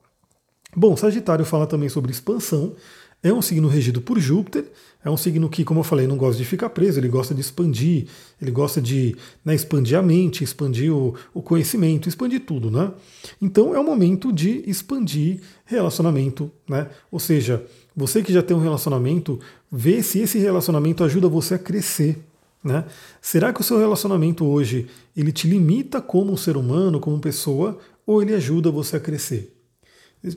Bom, 0.74 0.96
Sagitário 0.96 1.44
fala 1.44 1.66
também 1.66 1.88
sobre 1.88 2.12
expansão. 2.12 2.74
É 3.22 3.32
um 3.32 3.42
signo 3.42 3.68
regido 3.68 4.00
por 4.00 4.18
Júpiter, 4.18 4.64
é 5.04 5.10
um 5.10 5.16
signo 5.16 5.46
que, 5.50 5.62
como 5.62 5.80
eu 5.80 5.84
falei, 5.84 6.06
não 6.06 6.16
gosta 6.16 6.38
de 6.38 6.44
ficar 6.44 6.70
preso, 6.70 6.98
ele 6.98 7.08
gosta 7.08 7.34
de 7.34 7.40
expandir, 7.42 8.06
ele 8.40 8.50
gosta 8.50 8.80
de 8.80 9.14
né, 9.44 9.54
expandir 9.54 9.98
a 9.98 10.02
mente, 10.02 10.42
expandir 10.42 10.90
o, 10.90 11.14
o, 11.34 11.42
conhecimento, 11.42 12.08
expandir 12.08 12.40
tudo, 12.46 12.70
né? 12.70 12.90
Então 13.40 13.74
é 13.74 13.78
o 13.78 13.84
momento 13.84 14.32
de 14.32 14.62
expandir 14.66 15.40
relacionamento, 15.66 16.50
né? 16.66 16.88
Ou 17.10 17.20
seja, 17.20 17.62
você 17.94 18.22
que 18.22 18.32
já 18.32 18.42
tem 18.42 18.56
um 18.56 18.60
relacionamento, 18.60 19.38
vê 19.70 20.02
se 20.02 20.20
esse 20.20 20.38
relacionamento 20.38 21.04
ajuda 21.04 21.28
você 21.28 21.54
a 21.54 21.58
crescer, 21.58 22.18
né? 22.64 22.86
Será 23.20 23.52
que 23.52 23.60
o 23.60 23.64
seu 23.64 23.78
relacionamento 23.78 24.46
hoje 24.46 24.86
ele 25.14 25.30
te 25.30 25.46
limita 25.46 26.00
como 26.00 26.32
um 26.32 26.38
ser 26.38 26.56
humano, 26.56 26.98
como 26.98 27.20
pessoa, 27.20 27.78
ou 28.06 28.22
ele 28.22 28.34
ajuda 28.34 28.70
você 28.70 28.96
a 28.96 29.00
crescer? 29.00 29.59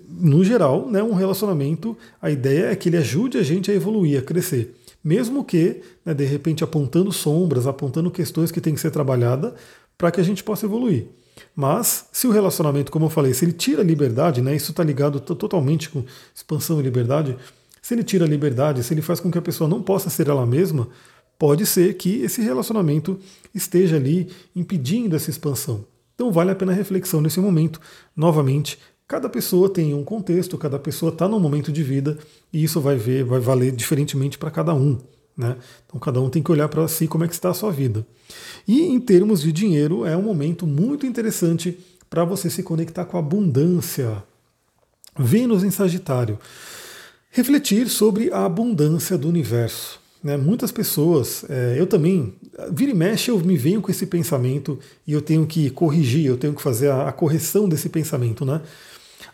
No 0.07 0.43
geral, 0.43 0.89
né, 0.89 1.03
um 1.03 1.13
relacionamento, 1.13 1.97
a 2.21 2.31
ideia 2.31 2.67
é 2.67 2.75
que 2.75 2.89
ele 2.89 2.97
ajude 2.97 3.37
a 3.37 3.43
gente 3.43 3.69
a 3.69 3.73
evoluir, 3.73 4.19
a 4.19 4.21
crescer. 4.21 4.75
Mesmo 5.03 5.43
que, 5.43 5.81
né, 6.05 6.13
de 6.13 6.23
repente, 6.23 6.63
apontando 6.63 7.11
sombras, 7.11 7.67
apontando 7.67 8.09
questões 8.09 8.51
que 8.51 8.61
têm 8.61 8.73
que 8.73 8.79
ser 8.79 8.91
trabalhadas 8.91 9.53
para 9.97 10.11
que 10.11 10.21
a 10.21 10.23
gente 10.23 10.43
possa 10.43 10.65
evoluir. 10.65 11.07
Mas, 11.55 12.05
se 12.11 12.27
o 12.27 12.31
relacionamento, 12.31 12.91
como 12.91 13.05
eu 13.05 13.09
falei, 13.09 13.33
se 13.33 13.43
ele 13.43 13.51
tira 13.51 13.81
a 13.81 13.85
liberdade, 13.85 14.41
né, 14.41 14.55
isso 14.55 14.71
está 14.71 14.83
ligado 14.83 15.19
totalmente 15.19 15.89
com 15.89 16.03
expansão 16.33 16.79
e 16.79 16.83
liberdade, 16.83 17.35
se 17.81 17.93
ele 17.93 18.03
tira 18.03 18.23
a 18.23 18.27
liberdade, 18.27 18.81
se 18.81 18.93
ele 18.93 19.01
faz 19.01 19.19
com 19.19 19.29
que 19.29 19.37
a 19.37 19.41
pessoa 19.41 19.69
não 19.69 19.81
possa 19.81 20.09
ser 20.09 20.29
ela 20.29 20.45
mesma, 20.45 20.87
pode 21.37 21.65
ser 21.65 21.95
que 21.95 22.21
esse 22.21 22.41
relacionamento 22.41 23.19
esteja 23.53 23.97
ali 23.97 24.29
impedindo 24.55 25.15
essa 25.15 25.29
expansão. 25.29 25.85
Então 26.15 26.31
vale 26.31 26.51
a 26.51 26.55
pena 26.55 26.71
a 26.71 26.75
reflexão 26.75 27.19
nesse 27.19 27.39
momento. 27.39 27.81
Novamente, 28.15 28.79
Cada 29.13 29.29
pessoa 29.29 29.69
tem 29.69 29.93
um 29.93 30.03
contexto, 30.03 30.57
cada 30.57 30.79
pessoa 30.79 31.11
está 31.11 31.27
num 31.27 31.39
momento 31.39 31.71
de 31.71 31.83
vida 31.83 32.17
e 32.51 32.63
isso 32.63 32.81
vai 32.81 32.95
ver, 32.95 33.23
vai 33.23 33.39
valer 33.39 33.71
diferentemente 33.71 34.39
para 34.39 34.49
cada 34.49 34.73
um. 34.73 34.97
Né? 35.37 35.55
Então 35.85 35.99
cada 35.99 36.19
um 36.19 36.31
tem 36.31 36.41
que 36.41 36.51
olhar 36.51 36.67
para 36.67 36.87
si 36.87 37.07
como 37.07 37.23
é 37.23 37.27
que 37.27 37.33
está 37.35 37.51
a 37.51 37.53
sua 37.53 37.71
vida. 37.71 38.03
E 38.67 38.81
em 38.81 38.99
termos 38.99 39.43
de 39.43 39.51
dinheiro, 39.51 40.03
é 40.03 40.17
um 40.17 40.23
momento 40.23 40.65
muito 40.65 41.05
interessante 41.05 41.77
para 42.09 42.25
você 42.25 42.49
se 42.49 42.63
conectar 42.63 43.05
com 43.05 43.15
a 43.15 43.19
abundância. 43.19 44.23
Vênus 45.15 45.63
em 45.63 45.69
Sagitário. 45.69 46.39
Refletir 47.29 47.89
sobre 47.89 48.33
a 48.33 48.45
abundância 48.45 49.15
do 49.15 49.29
universo. 49.29 50.01
Né? 50.23 50.37
Muitas 50.37 50.71
pessoas, 50.71 51.45
é, 51.47 51.75
eu 51.77 51.85
também, 51.85 52.33
vira 52.71 52.89
e 52.89 52.95
mexe, 52.95 53.29
eu 53.29 53.39
me 53.39 53.57
venho 53.57 53.79
com 53.79 53.91
esse 53.91 54.07
pensamento 54.07 54.79
e 55.05 55.13
eu 55.13 55.21
tenho 55.21 55.45
que 55.45 55.69
corrigir, 55.69 56.25
eu 56.25 56.37
tenho 56.37 56.55
que 56.55 56.63
fazer 56.63 56.89
a, 56.89 57.09
a 57.09 57.11
correção 57.11 57.69
desse 57.69 57.89
pensamento. 57.89 58.43
Né? 58.43 58.59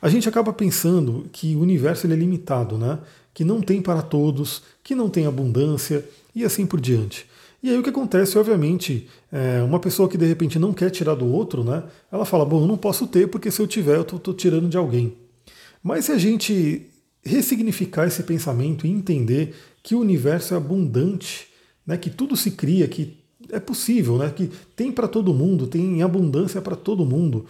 A 0.01 0.09
gente 0.09 0.29
acaba 0.29 0.53
pensando 0.53 1.25
que 1.31 1.55
o 1.55 1.61
universo 1.61 2.05
ele 2.07 2.13
é 2.13 2.17
limitado, 2.17 2.77
né? 2.77 2.99
que 3.33 3.43
não 3.43 3.61
tem 3.61 3.81
para 3.81 4.01
todos, 4.01 4.63
que 4.83 4.93
não 4.93 5.09
tem 5.09 5.25
abundância 5.25 6.03
e 6.35 6.43
assim 6.43 6.65
por 6.65 6.81
diante. 6.81 7.25
E 7.61 7.69
aí 7.69 7.77
o 7.77 7.83
que 7.83 7.89
acontece, 7.89 8.37
obviamente, 8.37 9.07
é 9.31 9.61
uma 9.61 9.79
pessoa 9.79 10.07
que 10.07 10.17
de 10.17 10.25
repente 10.25 10.57
não 10.57 10.73
quer 10.73 10.89
tirar 10.89 11.15
do 11.15 11.25
outro, 11.25 11.63
né? 11.63 11.83
Ela 12.11 12.25
fala, 12.25 12.45
bom, 12.45 12.63
eu 12.63 12.67
não 12.67 12.77
posso 12.77 13.05
ter 13.07 13.27
porque 13.27 13.51
se 13.51 13.61
eu 13.61 13.67
tiver 13.67 13.97
eu 13.97 14.01
estou 14.01 14.33
tirando 14.33 14.69
de 14.69 14.77
alguém. 14.77 15.13
Mas 15.83 16.05
se 16.05 16.11
a 16.11 16.17
gente 16.17 16.87
ressignificar 17.23 18.07
esse 18.07 18.23
pensamento 18.23 18.87
e 18.87 18.89
entender 18.89 19.55
que 19.83 19.93
o 19.93 19.99
universo 19.99 20.53
é 20.53 20.57
abundante, 20.57 21.47
né? 21.85 21.97
que 21.97 22.09
tudo 22.09 22.35
se 22.37 22.51
cria, 22.51 22.87
que 22.87 23.17
é 23.51 23.59
possível, 23.59 24.17
né? 24.17 24.29
que 24.33 24.49
tem 24.75 24.91
para 24.91 25.07
todo 25.07 25.33
mundo, 25.33 25.67
tem 25.67 26.01
abundância 26.01 26.61
para 26.61 26.75
todo 26.75 27.05
mundo, 27.05 27.45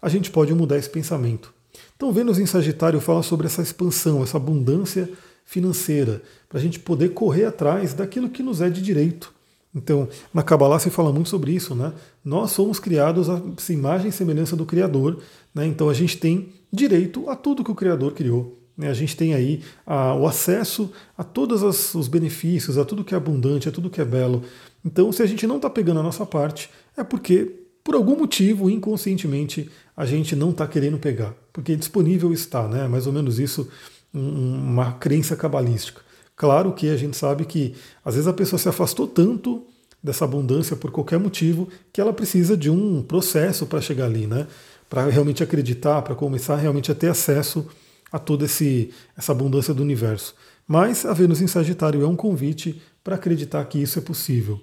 a 0.00 0.08
gente 0.08 0.30
pode 0.30 0.52
mudar 0.54 0.78
esse 0.78 0.90
pensamento. 0.90 1.52
Então, 1.96 2.12
Vênus 2.12 2.38
em 2.38 2.46
Sagitário 2.46 3.00
fala 3.00 3.22
sobre 3.22 3.46
essa 3.46 3.62
expansão, 3.62 4.22
essa 4.22 4.36
abundância 4.36 5.08
financeira, 5.44 6.22
para 6.48 6.58
a 6.58 6.62
gente 6.62 6.78
poder 6.78 7.10
correr 7.10 7.44
atrás 7.44 7.94
daquilo 7.94 8.28
que 8.28 8.42
nos 8.42 8.60
é 8.60 8.70
de 8.70 8.82
direito. 8.82 9.32
Então, 9.74 10.08
na 10.34 10.42
Kabbalah 10.42 10.78
se 10.78 10.90
fala 10.90 11.12
muito 11.12 11.30
sobre 11.30 11.52
isso, 11.52 11.74
né? 11.74 11.92
Nós 12.22 12.50
somos 12.50 12.78
criados 12.78 13.30
a 13.30 13.40
imagem 13.70 14.08
e 14.08 14.12
semelhança 14.12 14.54
do 14.54 14.66
Criador, 14.66 15.18
né? 15.54 15.66
Então 15.66 15.88
a 15.88 15.94
gente 15.94 16.18
tem 16.18 16.50
direito 16.70 17.28
a 17.28 17.34
tudo 17.34 17.64
que 17.64 17.70
o 17.70 17.74
Criador 17.74 18.12
criou. 18.12 18.58
Né? 18.76 18.88
A 18.88 18.94
gente 18.94 19.16
tem 19.16 19.34
aí 19.34 19.62
a, 19.86 20.14
o 20.14 20.26
acesso 20.26 20.90
a 21.16 21.24
todos 21.24 21.94
os 21.94 22.08
benefícios, 22.08 22.76
a 22.76 22.84
tudo 22.84 23.04
que 23.04 23.14
é 23.14 23.16
abundante, 23.16 23.68
a 23.68 23.72
tudo 23.72 23.90
que 23.90 24.00
é 24.00 24.04
belo. 24.04 24.42
Então, 24.84 25.10
se 25.12 25.22
a 25.22 25.26
gente 25.26 25.46
não 25.46 25.56
está 25.56 25.70
pegando 25.70 26.00
a 26.00 26.02
nossa 26.02 26.26
parte, 26.26 26.68
é 26.96 27.04
porque, 27.04 27.50
por 27.84 27.94
algum 27.94 28.16
motivo, 28.16 28.68
inconscientemente, 28.68 29.70
a 30.02 30.06
gente 30.06 30.34
não 30.34 30.50
está 30.50 30.66
querendo 30.66 30.98
pegar. 30.98 31.32
Porque 31.52 31.76
disponível 31.76 32.32
está, 32.32 32.66
né? 32.66 32.88
Mais 32.88 33.06
ou 33.06 33.12
menos 33.12 33.38
isso, 33.38 33.68
uma 34.12 34.92
crença 34.94 35.36
cabalística. 35.36 36.00
Claro 36.34 36.72
que 36.72 36.88
a 36.88 36.96
gente 36.96 37.16
sabe 37.16 37.44
que 37.44 37.76
às 38.04 38.14
vezes 38.14 38.26
a 38.26 38.32
pessoa 38.32 38.58
se 38.58 38.68
afastou 38.68 39.06
tanto 39.06 39.64
dessa 40.02 40.24
abundância 40.24 40.74
por 40.74 40.90
qualquer 40.90 41.20
motivo 41.20 41.68
que 41.92 42.00
ela 42.00 42.12
precisa 42.12 42.56
de 42.56 42.68
um 42.68 43.00
processo 43.00 43.64
para 43.64 43.80
chegar 43.80 44.06
ali, 44.06 44.26
né? 44.26 44.48
Para 44.90 45.06
realmente 45.06 45.40
acreditar, 45.40 46.02
para 46.02 46.16
começar 46.16 46.56
realmente 46.56 46.90
a 46.90 46.96
ter 46.96 47.08
acesso 47.08 47.68
a 48.10 48.18
toda 48.18 48.44
esse, 48.44 48.90
essa 49.16 49.30
abundância 49.30 49.72
do 49.72 49.84
universo. 49.84 50.34
Mas 50.66 51.06
a 51.06 51.12
Vênus 51.12 51.40
em 51.40 51.46
Sagitário 51.46 52.02
é 52.02 52.08
um 52.08 52.16
convite 52.16 52.82
para 53.04 53.14
acreditar 53.14 53.64
que 53.66 53.78
isso 53.78 54.00
é 54.00 54.02
possível, 54.02 54.60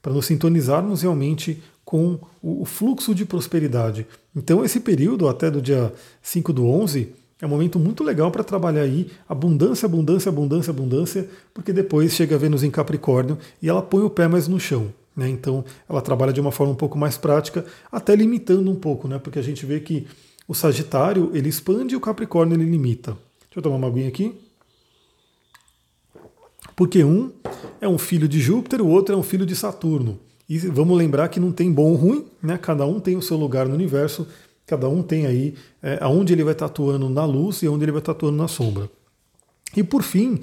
para 0.00 0.14
nos 0.14 0.24
sintonizarmos 0.24 1.02
realmente 1.02 1.62
com 1.88 2.18
o 2.42 2.66
fluxo 2.66 3.14
de 3.14 3.24
prosperidade. 3.24 4.06
Então, 4.36 4.62
esse 4.62 4.78
período, 4.78 5.26
até 5.26 5.50
do 5.50 5.62
dia 5.62 5.90
5 6.20 6.52
do 6.52 6.66
11, 6.66 7.14
é 7.40 7.46
um 7.46 7.48
momento 7.48 7.78
muito 7.78 8.04
legal 8.04 8.30
para 8.30 8.44
trabalhar 8.44 8.82
aí 8.82 9.10
abundância, 9.26 9.86
abundância, 9.86 10.28
abundância, 10.28 10.70
abundância, 10.70 11.30
porque 11.54 11.72
depois 11.72 12.12
chega 12.12 12.36
a 12.36 12.38
Vênus 12.38 12.62
em 12.62 12.70
Capricórnio 12.70 13.38
e 13.62 13.70
ela 13.70 13.80
põe 13.80 14.04
o 14.04 14.10
pé 14.10 14.28
mais 14.28 14.46
no 14.46 14.60
chão. 14.60 14.92
Né? 15.16 15.30
Então 15.30 15.64
ela 15.88 16.02
trabalha 16.02 16.30
de 16.30 16.42
uma 16.42 16.52
forma 16.52 16.74
um 16.74 16.76
pouco 16.76 16.98
mais 16.98 17.16
prática, 17.16 17.64
até 17.90 18.14
limitando 18.14 18.70
um 18.70 18.76
pouco, 18.76 19.08
né? 19.08 19.18
porque 19.18 19.38
a 19.38 19.42
gente 19.42 19.64
vê 19.64 19.80
que 19.80 20.06
o 20.46 20.54
Sagitário 20.54 21.30
ele 21.32 21.48
expande 21.48 21.94
e 21.94 21.96
o 21.96 22.00
Capricórnio 22.00 22.54
ele 22.54 22.70
limita. 22.70 23.12
Deixa 23.12 23.56
eu 23.56 23.62
tomar 23.62 23.76
uma 23.76 23.88
aguinha 23.88 24.08
aqui. 24.08 24.38
Porque 26.76 27.02
um 27.02 27.32
é 27.80 27.88
um 27.88 27.96
filho 27.96 28.28
de 28.28 28.38
Júpiter, 28.40 28.82
o 28.82 28.88
outro 28.88 29.14
é 29.14 29.16
um 29.16 29.22
filho 29.22 29.46
de 29.46 29.56
Saturno. 29.56 30.27
E 30.48 30.58
vamos 30.58 30.96
lembrar 30.96 31.28
que 31.28 31.38
não 31.38 31.52
tem 31.52 31.70
bom 31.70 31.90
ou 31.90 31.94
ruim, 31.94 32.26
né? 32.42 32.56
cada 32.56 32.86
um 32.86 32.98
tem 32.98 33.16
o 33.16 33.22
seu 33.22 33.36
lugar 33.36 33.68
no 33.68 33.74
universo, 33.74 34.26
Cada 34.68 34.86
um 34.86 35.02
tem 35.02 35.24
aí 35.24 35.54
é, 35.82 35.96
aonde 36.02 36.34
ele 36.34 36.44
vai 36.44 36.52
estar 36.52 36.66
atuando 36.66 37.08
na 37.08 37.24
luz 37.24 37.62
e 37.62 37.68
onde 37.68 37.86
ele 37.86 37.92
vai 37.92 38.00
estar 38.00 38.12
atuando 38.12 38.36
na 38.36 38.46
sombra. 38.46 38.88
E 39.74 39.82
por 39.82 40.02
fim, 40.02 40.40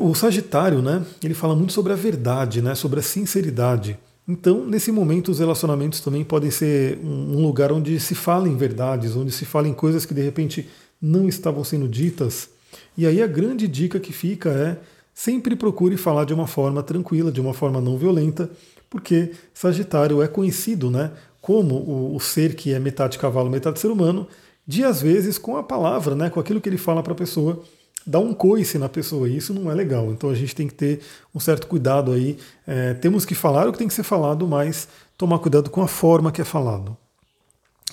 o 0.00 0.14
Sagitário, 0.14 0.82
né? 0.82 1.02
Ele 1.24 1.32
fala 1.32 1.56
muito 1.56 1.72
sobre 1.72 1.94
a 1.94 1.96
verdade, 1.96 2.60
né? 2.60 2.74
Sobre 2.74 3.00
a 3.00 3.02
sinceridade. 3.02 3.98
Então, 4.28 4.66
nesse 4.66 4.92
momento, 4.92 5.30
os 5.30 5.38
relacionamentos 5.38 6.00
também 6.00 6.24
podem 6.24 6.50
ser 6.50 6.98
um 7.02 7.40
lugar 7.40 7.72
onde 7.72 7.98
se 7.98 8.14
falem 8.14 8.54
verdades, 8.54 9.16
onde 9.16 9.32
se 9.32 9.46
falem 9.46 9.72
coisas 9.72 10.04
que 10.04 10.12
de 10.12 10.20
repente 10.20 10.68
não 11.00 11.26
estavam 11.26 11.64
sendo 11.64 11.88
ditas. 11.88 12.50
E 12.98 13.06
aí 13.06 13.22
a 13.22 13.26
grande 13.26 13.66
dica 13.66 13.98
que 13.98 14.12
fica 14.12 14.50
é 14.50 14.78
sempre 15.14 15.56
procure 15.56 15.96
falar 15.96 16.26
de 16.26 16.34
uma 16.34 16.46
forma 16.46 16.82
tranquila, 16.82 17.32
de 17.32 17.40
uma 17.40 17.54
forma 17.54 17.80
não 17.80 17.96
violenta, 17.96 18.50
porque 18.88 19.32
Sagitário 19.52 20.22
é 20.22 20.28
conhecido, 20.28 20.90
né, 20.90 21.12
como 21.40 21.76
o, 21.76 22.16
o 22.16 22.20
ser 22.20 22.54
que 22.54 22.72
é 22.72 22.78
metade 22.78 23.18
cavalo, 23.18 23.50
metade 23.50 23.78
ser 23.78 23.88
humano, 23.88 24.26
de 24.66 24.84
às 24.84 25.00
vezes 25.00 25.38
com 25.38 25.56
a 25.56 25.62
palavra, 25.62 26.14
né, 26.14 26.30
com 26.30 26.40
aquilo 26.40 26.60
que 26.60 26.68
ele 26.68 26.78
fala 26.78 27.02
para 27.02 27.12
a 27.12 27.16
pessoa, 27.16 27.62
dá 28.06 28.18
um 28.18 28.32
coice 28.32 28.78
na 28.78 28.88
pessoa, 28.88 29.28
e 29.28 29.36
isso 29.36 29.52
não 29.52 29.70
é 29.70 29.74
legal. 29.74 30.12
Então 30.12 30.30
a 30.30 30.34
gente 30.34 30.54
tem 30.54 30.68
que 30.68 30.74
ter 30.74 31.00
um 31.34 31.40
certo 31.40 31.66
cuidado 31.66 32.12
aí. 32.12 32.38
É, 32.66 32.94
temos 32.94 33.24
que 33.24 33.34
falar 33.34 33.68
o 33.68 33.72
que 33.72 33.78
tem 33.78 33.88
que 33.88 33.94
ser 33.94 34.04
falado, 34.04 34.46
mas 34.46 34.88
tomar 35.18 35.38
cuidado 35.40 35.70
com 35.70 35.82
a 35.82 35.88
forma 35.88 36.30
que 36.30 36.40
é 36.40 36.44
falado. 36.44 36.96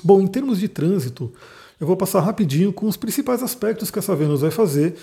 Bom, 0.03 0.21
em 0.21 0.27
termos 0.27 0.59
de 0.59 0.67
trânsito, 0.67 1.31
eu 1.79 1.87
vou 1.87 1.97
passar 1.97 2.21
rapidinho 2.21 2.71
com 2.71 2.87
os 2.87 2.97
principais 2.97 3.41
aspectos 3.41 3.89
que 3.89 3.99
essa 3.99 4.15
Vênus 4.15 4.41
vai 4.41 4.51
fazer. 4.51 4.95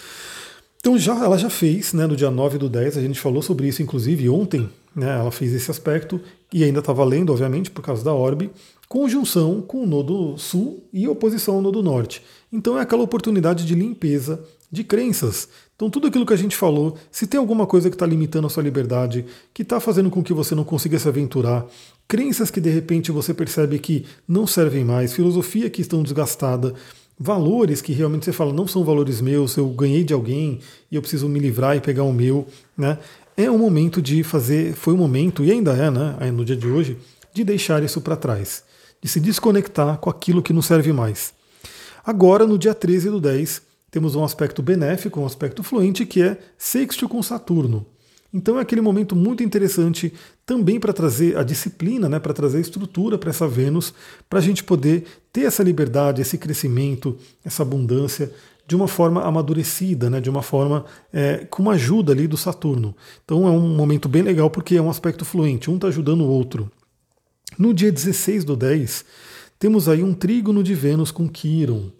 Então 0.78 0.96
já, 0.96 1.14
ela 1.24 1.36
já 1.36 1.50
fez, 1.50 1.92
né, 1.92 2.06
no 2.06 2.16
dia 2.16 2.30
9 2.30 2.58
do 2.58 2.68
10, 2.68 2.96
a 2.96 3.00
gente 3.00 3.20
falou 3.20 3.42
sobre 3.42 3.68
isso 3.68 3.82
inclusive 3.82 4.28
ontem, 4.28 4.68
né, 4.94 5.18
ela 5.18 5.30
fez 5.30 5.52
esse 5.52 5.70
aspecto 5.70 6.20
e 6.52 6.64
ainda 6.64 6.80
está 6.80 6.92
valendo, 6.92 7.30
obviamente, 7.30 7.70
por 7.70 7.82
causa 7.82 8.04
da 8.04 8.12
orbe, 8.12 8.50
conjunção 8.88 9.62
com 9.62 9.84
o 9.84 9.86
nodo 9.86 10.36
sul 10.36 10.82
e 10.92 11.06
oposição 11.06 11.54
ao 11.56 11.62
nodo 11.62 11.82
norte. 11.82 12.22
Então 12.52 12.78
é 12.78 12.82
aquela 12.82 13.02
oportunidade 13.02 13.64
de 13.64 13.74
limpeza 13.74 14.42
de 14.70 14.84
crenças. 14.84 15.48
Então 15.74 15.90
tudo 15.90 16.06
aquilo 16.06 16.26
que 16.26 16.32
a 16.32 16.36
gente 16.36 16.56
falou, 16.56 16.96
se 17.10 17.26
tem 17.26 17.38
alguma 17.38 17.66
coisa 17.66 17.88
que 17.88 17.96
está 17.96 18.06
limitando 18.06 18.46
a 18.46 18.50
sua 18.50 18.62
liberdade, 18.62 19.24
que 19.54 19.62
está 19.62 19.80
fazendo 19.80 20.10
com 20.10 20.22
que 20.22 20.32
você 20.32 20.54
não 20.54 20.64
consiga 20.64 20.98
se 20.98 21.08
aventurar, 21.08 21.66
crenças 22.06 22.50
que 22.50 22.60
de 22.60 22.70
repente 22.70 23.10
você 23.10 23.32
percebe 23.32 23.78
que 23.78 24.04
não 24.26 24.46
servem 24.46 24.84
mais, 24.84 25.12
filosofia 25.12 25.70
que 25.70 25.80
estão 25.80 26.02
desgastada, 26.02 26.74
valores 27.18 27.82
que 27.82 27.92
realmente 27.92 28.24
você 28.24 28.32
fala 28.32 28.52
não 28.52 28.66
são 28.66 28.82
valores 28.82 29.20
meus, 29.20 29.56
eu 29.56 29.68
ganhei 29.68 30.02
de 30.02 30.14
alguém 30.14 30.58
e 30.90 30.96
eu 30.96 31.02
preciso 31.02 31.28
me 31.28 31.38
livrar 31.38 31.76
e 31.76 31.80
pegar 31.80 32.04
o 32.04 32.12
meu, 32.12 32.46
né? 32.76 32.98
É 33.44 33.50
o 33.50 33.58
momento 33.58 34.02
de 34.02 34.22
fazer, 34.22 34.74
foi 34.74 34.94
o 34.94 34.96
momento, 34.96 35.44
e 35.44 35.50
ainda 35.50 35.72
é, 35.72 35.90
né, 35.90 36.30
no 36.30 36.44
dia 36.44 36.56
de 36.56 36.66
hoje, 36.66 36.98
de 37.32 37.44
deixar 37.44 37.82
isso 37.82 38.00
para 38.00 38.16
trás, 38.16 38.64
de 39.00 39.08
se 39.08 39.20
desconectar 39.20 39.98
com 39.98 40.10
aquilo 40.10 40.42
que 40.42 40.52
não 40.52 40.62
serve 40.62 40.92
mais. 40.92 41.32
Agora, 42.04 42.46
no 42.46 42.58
dia 42.58 42.74
13 42.74 43.10
do 43.10 43.20
10, 43.20 43.62
temos 43.90 44.14
um 44.14 44.24
aspecto 44.24 44.62
benéfico, 44.62 45.20
um 45.20 45.26
aspecto 45.26 45.62
fluente, 45.62 46.06
que 46.06 46.22
é 46.22 46.38
sexto 46.56 47.08
com 47.08 47.22
Saturno. 47.22 47.86
Então 48.32 48.58
é 48.58 48.62
aquele 48.62 48.80
momento 48.80 49.16
muito 49.16 49.42
interessante 49.42 50.12
também 50.46 50.78
para 50.78 50.92
trazer 50.92 51.36
a 51.36 51.42
disciplina, 51.42 52.08
né, 52.08 52.20
para 52.20 52.32
trazer 52.32 52.58
a 52.58 52.60
estrutura 52.60 53.18
para 53.18 53.30
essa 53.30 53.48
Vênus, 53.48 53.92
para 54.28 54.38
a 54.38 54.42
gente 54.42 54.62
poder 54.62 55.04
ter 55.32 55.42
essa 55.42 55.64
liberdade, 55.64 56.22
esse 56.22 56.38
crescimento, 56.38 57.18
essa 57.44 57.62
abundância, 57.62 58.32
de 58.70 58.76
uma 58.76 58.86
forma 58.86 59.20
amadurecida, 59.24 60.08
né, 60.08 60.20
de 60.20 60.30
uma 60.30 60.42
forma 60.42 60.84
é, 61.12 61.38
com 61.50 61.60
uma 61.60 61.72
ajuda 61.72 62.12
ali 62.12 62.28
do 62.28 62.36
Saturno. 62.36 62.94
Então 63.24 63.44
é 63.48 63.50
um 63.50 63.74
momento 63.74 64.08
bem 64.08 64.22
legal 64.22 64.48
porque 64.48 64.76
é 64.76 64.80
um 64.80 64.88
aspecto 64.88 65.24
fluente, 65.24 65.68
um 65.68 65.74
está 65.74 65.88
ajudando 65.88 66.20
o 66.20 66.28
outro. 66.28 66.70
No 67.58 67.74
dia 67.74 67.90
16 67.90 68.44
do 68.44 68.54
10, 68.54 69.04
temos 69.58 69.88
aí 69.88 70.04
um 70.04 70.14
trígono 70.14 70.62
de 70.62 70.72
Vênus 70.72 71.10
com 71.10 71.28
Quiron. 71.28 71.90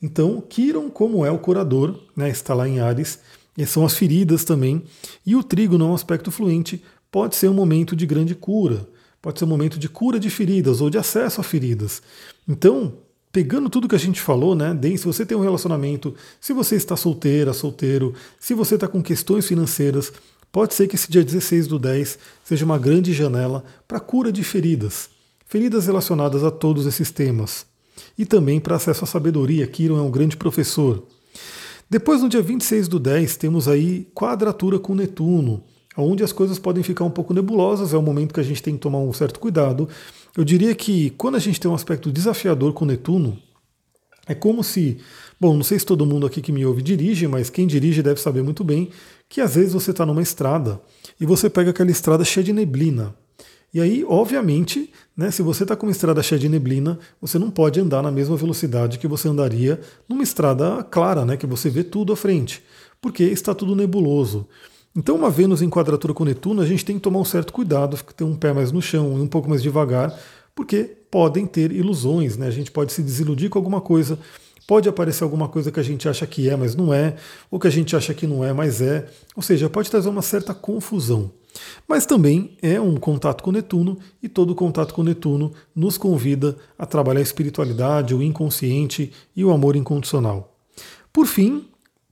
Então, 0.00 0.40
Quiron, 0.40 0.88
como 0.88 1.22
é 1.22 1.30
o 1.30 1.38
curador, 1.38 2.00
né, 2.16 2.30
está 2.30 2.54
lá 2.54 2.66
em 2.66 2.80
Ares, 2.80 3.18
são 3.66 3.84
as 3.84 3.94
feridas 3.94 4.42
também, 4.42 4.84
e 5.24 5.36
o 5.36 5.44
trígono 5.44 5.84
é 5.84 5.88
um 5.88 5.94
aspecto 5.94 6.30
fluente, 6.30 6.82
pode 7.10 7.36
ser 7.36 7.50
um 7.50 7.54
momento 7.54 7.94
de 7.94 8.06
grande 8.06 8.34
cura, 8.34 8.88
pode 9.20 9.38
ser 9.38 9.44
um 9.44 9.48
momento 9.48 9.78
de 9.78 9.86
cura 9.86 10.18
de 10.18 10.30
feridas 10.30 10.80
ou 10.80 10.88
de 10.88 10.96
acesso 10.96 11.42
a 11.42 11.44
feridas. 11.44 12.00
Então, 12.48 12.94
pegando 13.36 13.68
tudo 13.68 13.86
que 13.86 13.94
a 13.94 13.98
gente 13.98 14.18
falou, 14.18 14.54
né? 14.54 14.74
se 14.96 15.04
você 15.04 15.26
tem 15.26 15.36
um 15.36 15.42
relacionamento, 15.42 16.14
se 16.40 16.54
você 16.54 16.74
está 16.74 16.96
solteira, 16.96 17.52
solteiro, 17.52 18.14
se 18.40 18.54
você 18.54 18.76
está 18.76 18.88
com 18.88 19.02
questões 19.02 19.46
financeiras, 19.46 20.10
pode 20.50 20.72
ser 20.72 20.88
que 20.88 20.94
esse 20.94 21.12
dia 21.12 21.22
16 21.22 21.66
do 21.66 21.78
10 21.78 22.18
seja 22.42 22.64
uma 22.64 22.78
grande 22.78 23.12
janela 23.12 23.62
para 23.86 24.00
cura 24.00 24.32
de 24.32 24.42
feridas, 24.42 25.10
feridas 25.44 25.84
relacionadas 25.84 26.42
a 26.44 26.50
todos 26.50 26.86
esses 26.86 27.10
temas. 27.10 27.66
E 28.16 28.24
também 28.24 28.58
para 28.58 28.76
acesso 28.76 29.04
à 29.04 29.06
sabedoria, 29.06 29.66
Kiron 29.66 29.98
é 29.98 30.02
um 30.02 30.10
grande 30.10 30.38
professor. 30.38 31.06
Depois, 31.90 32.22
no 32.22 32.30
dia 32.30 32.40
26 32.40 32.88
do 32.88 32.98
10, 32.98 33.36
temos 33.36 33.68
aí 33.68 34.08
quadratura 34.14 34.78
com 34.78 34.94
Netuno, 34.94 35.62
onde 35.94 36.24
as 36.24 36.32
coisas 36.32 36.58
podem 36.58 36.82
ficar 36.82 37.04
um 37.04 37.10
pouco 37.10 37.34
nebulosas, 37.34 37.92
é 37.92 37.98
o 37.98 38.02
momento 38.02 38.32
que 38.32 38.40
a 38.40 38.42
gente 38.42 38.62
tem 38.62 38.76
que 38.76 38.80
tomar 38.80 38.98
um 38.98 39.12
certo 39.12 39.38
cuidado. 39.38 39.86
Eu 40.36 40.44
diria 40.44 40.74
que 40.74 41.10
quando 41.10 41.36
a 41.36 41.38
gente 41.38 41.58
tem 41.58 41.70
um 41.70 41.74
aspecto 41.74 42.12
desafiador 42.12 42.72
com 42.74 42.84
Netuno, 42.84 43.38
é 44.26 44.34
como 44.34 44.62
se, 44.62 44.98
bom, 45.40 45.56
não 45.56 45.62
sei 45.62 45.78
se 45.78 45.86
todo 45.86 46.04
mundo 46.04 46.26
aqui 46.26 46.42
que 46.42 46.52
me 46.52 46.66
ouve 46.66 46.82
dirige, 46.82 47.26
mas 47.26 47.48
quem 47.48 47.66
dirige 47.66 48.02
deve 48.02 48.20
saber 48.20 48.42
muito 48.42 48.62
bem 48.62 48.90
que 49.28 49.40
às 49.40 49.54
vezes 49.54 49.72
você 49.72 49.92
está 49.92 50.04
numa 50.04 50.20
estrada 50.20 50.80
e 51.18 51.24
você 51.24 51.48
pega 51.48 51.70
aquela 51.70 51.90
estrada 51.90 52.24
cheia 52.24 52.44
de 52.44 52.52
neblina. 52.52 53.14
E 53.72 53.80
aí, 53.80 54.04
obviamente, 54.04 54.90
né, 55.16 55.30
se 55.30 55.42
você 55.42 55.62
está 55.62 55.76
com 55.76 55.86
uma 55.86 55.92
estrada 55.92 56.22
cheia 56.22 56.38
de 56.38 56.48
neblina, 56.48 56.98
você 57.20 57.38
não 57.38 57.50
pode 57.50 57.80
andar 57.80 58.02
na 58.02 58.10
mesma 58.10 58.36
velocidade 58.36 58.98
que 58.98 59.08
você 59.08 59.28
andaria 59.28 59.80
numa 60.08 60.22
estrada 60.22 60.82
clara, 60.84 61.24
né, 61.24 61.36
que 61.36 61.46
você 61.46 61.70
vê 61.70 61.82
tudo 61.82 62.12
à 62.12 62.16
frente, 62.16 62.62
porque 63.00 63.24
está 63.24 63.54
tudo 63.54 63.74
nebuloso. 63.76 64.46
Então, 64.96 65.14
uma 65.14 65.28
Vênus 65.28 65.60
em 65.60 65.68
quadratura 65.68 66.14
com 66.14 66.24
Netuno, 66.24 66.62
a 66.62 66.66
gente 66.66 66.82
tem 66.82 66.96
que 66.96 67.02
tomar 67.02 67.18
um 67.18 67.24
certo 67.24 67.52
cuidado, 67.52 68.02
ter 68.16 68.24
um 68.24 68.34
pé 68.34 68.54
mais 68.54 68.72
no 68.72 68.80
chão 68.80 69.18
e 69.18 69.20
um 69.20 69.26
pouco 69.26 69.46
mais 69.46 69.62
devagar, 69.62 70.18
porque 70.54 70.84
podem 71.10 71.46
ter 71.46 71.70
ilusões, 71.70 72.38
né? 72.38 72.46
A 72.46 72.50
gente 72.50 72.70
pode 72.70 72.94
se 72.94 73.02
desiludir 73.02 73.50
com 73.50 73.58
alguma 73.58 73.82
coisa, 73.82 74.18
pode 74.66 74.88
aparecer 74.88 75.22
alguma 75.22 75.48
coisa 75.48 75.70
que 75.70 75.78
a 75.78 75.82
gente 75.82 76.08
acha 76.08 76.26
que 76.26 76.48
é, 76.48 76.56
mas 76.56 76.74
não 76.74 76.94
é, 76.94 77.16
ou 77.50 77.60
que 77.60 77.66
a 77.66 77.70
gente 77.70 77.94
acha 77.94 78.14
que 78.14 78.26
não 78.26 78.42
é, 78.42 78.54
mas 78.54 78.80
é. 78.80 79.06
Ou 79.36 79.42
seja, 79.42 79.68
pode 79.68 79.90
trazer 79.90 80.08
uma 80.08 80.22
certa 80.22 80.54
confusão. 80.54 81.30
Mas 81.86 82.06
também 82.06 82.56
é 82.62 82.80
um 82.80 82.96
contato 82.96 83.42
com 83.42 83.52
Netuno 83.52 83.98
e 84.22 84.28
todo 84.30 84.54
contato 84.54 84.94
com 84.94 85.02
Netuno 85.02 85.52
nos 85.74 85.98
convida 85.98 86.56
a 86.78 86.86
trabalhar 86.86 87.20
a 87.20 87.22
espiritualidade, 87.22 88.14
o 88.14 88.22
inconsciente 88.22 89.12
e 89.34 89.44
o 89.44 89.50
amor 89.50 89.76
incondicional. 89.76 90.56
Por 91.12 91.26
fim, 91.26 91.66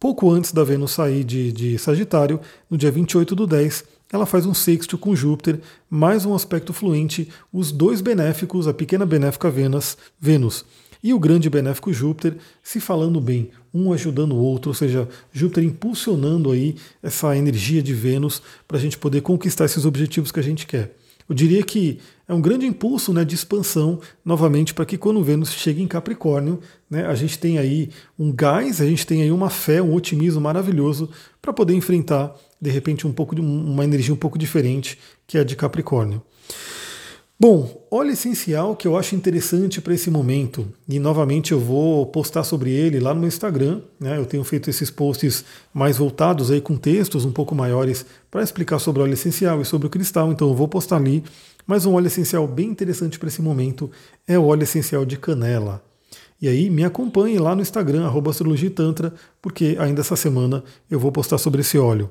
pouco 0.04 0.30
antes 0.30 0.52
da 0.52 0.62
Vênus 0.62 0.90
sair 0.90 1.24
de, 1.24 1.50
de 1.50 1.78
Sagitário, 1.78 2.38
no 2.68 2.76
dia 2.76 2.90
28 2.90 3.34
do 3.34 3.46
10, 3.46 3.84
ela 4.12 4.26
faz 4.26 4.44
um 4.44 4.52
sexto 4.52 4.98
com 4.98 5.16
Júpiter, 5.16 5.60
mais 5.88 6.26
um 6.26 6.34
aspecto 6.34 6.74
fluente, 6.74 7.30
os 7.50 7.72
dois 7.72 8.02
benéficos, 8.02 8.68
a 8.68 8.74
pequena 8.74 9.06
benéfica 9.06 9.50
Vênus, 9.50 9.96
Vênus 10.20 10.62
e 11.02 11.14
o 11.14 11.18
grande 11.18 11.48
benéfico 11.48 11.90
Júpiter 11.90 12.36
se 12.62 12.80
falando 12.80 13.18
bem, 13.18 13.48
um 13.72 13.94
ajudando 13.94 14.32
o 14.32 14.38
outro, 14.38 14.72
ou 14.72 14.74
seja, 14.74 15.08
Júpiter 15.32 15.64
impulsionando 15.64 16.50
aí 16.50 16.76
essa 17.02 17.34
energia 17.34 17.82
de 17.82 17.94
Vênus 17.94 18.42
para 18.68 18.76
a 18.76 18.80
gente 18.80 18.98
poder 18.98 19.22
conquistar 19.22 19.64
esses 19.64 19.86
objetivos 19.86 20.30
que 20.30 20.40
a 20.40 20.42
gente 20.42 20.66
quer. 20.66 20.94
Eu 21.28 21.34
diria 21.34 21.62
que 21.62 21.98
é 22.28 22.34
um 22.34 22.40
grande 22.40 22.66
impulso 22.66 23.12
né, 23.12 23.24
de 23.24 23.34
expansão, 23.34 24.00
novamente, 24.24 24.74
para 24.74 24.84
que 24.84 24.98
quando 24.98 25.22
Vênus 25.22 25.52
chegue 25.52 25.82
em 25.82 25.87
Capricórnio, 25.87 26.60
né, 26.88 27.06
a 27.06 27.14
gente 27.14 27.38
tem 27.38 27.58
aí 27.58 27.90
um 28.18 28.32
gás, 28.32 28.80
a 28.80 28.87
gente 28.87 29.06
tem 29.06 29.22
aí 29.22 29.30
uma 29.30 29.50
fé, 29.50 29.80
um 29.80 29.94
otimismo 29.94 30.40
maravilhoso 30.40 31.10
para 31.40 31.52
poder 31.52 31.74
enfrentar, 31.74 32.34
de 32.60 32.70
repente, 32.70 33.06
um 33.06 33.12
pouco 33.12 33.34
de 33.34 33.40
uma 33.40 33.84
energia 33.84 34.12
um 34.12 34.18
pouco 34.18 34.38
diferente, 34.38 34.98
que 35.26 35.38
é 35.38 35.40
a 35.40 35.44
de 35.44 35.56
Capricórnio. 35.56 36.22
Bom, 37.38 37.84
óleo 37.90 38.12
essencial 38.12 38.76
que 38.76 38.86
eu 38.86 38.96
acho 38.96 39.16
interessante 39.16 39.80
para 39.80 39.92
esse 39.92 40.08
momento, 40.08 40.68
e 40.88 41.00
novamente 41.00 41.50
eu 41.50 41.58
vou 41.58 42.06
postar 42.06 42.44
sobre 42.44 42.70
ele 42.70 43.00
lá 43.00 43.12
no 43.12 43.18
meu 43.18 43.28
Instagram, 43.28 43.80
né? 43.98 44.16
Eu 44.16 44.24
tenho 44.24 44.44
feito 44.44 44.70
esses 44.70 44.88
posts 44.88 45.44
mais 45.72 45.98
voltados 45.98 46.52
aí 46.52 46.60
com 46.60 46.76
textos 46.76 47.24
um 47.24 47.32
pouco 47.32 47.52
maiores 47.52 48.06
para 48.30 48.42
explicar 48.42 48.78
sobre 48.78 49.02
o 49.02 49.04
óleo 49.04 49.14
essencial 49.14 49.60
e 49.60 49.64
sobre 49.64 49.88
o 49.88 49.90
cristal, 49.90 50.30
então 50.30 50.48
eu 50.48 50.54
vou 50.54 50.68
postar 50.68 50.96
ali. 50.96 51.24
Mas 51.66 51.84
um 51.84 51.94
óleo 51.94 52.06
essencial 52.06 52.46
bem 52.46 52.68
interessante 52.68 53.18
para 53.18 53.28
esse 53.28 53.42
momento 53.42 53.90
é 54.28 54.38
o 54.38 54.44
óleo 54.44 54.62
essencial 54.62 55.04
de 55.04 55.18
canela. 55.18 55.82
E 56.40 56.48
aí 56.48 56.68
me 56.68 56.84
acompanhe 56.84 57.38
lá 57.38 57.54
no 57.54 57.62
Instagram, 57.62 58.10
astrologitantra, 58.28 59.14
porque 59.40 59.76
ainda 59.78 60.00
essa 60.00 60.16
semana 60.16 60.62
eu 60.90 60.98
vou 60.98 61.10
postar 61.10 61.38
sobre 61.38 61.60
esse 61.60 61.78
óleo. 61.78 62.10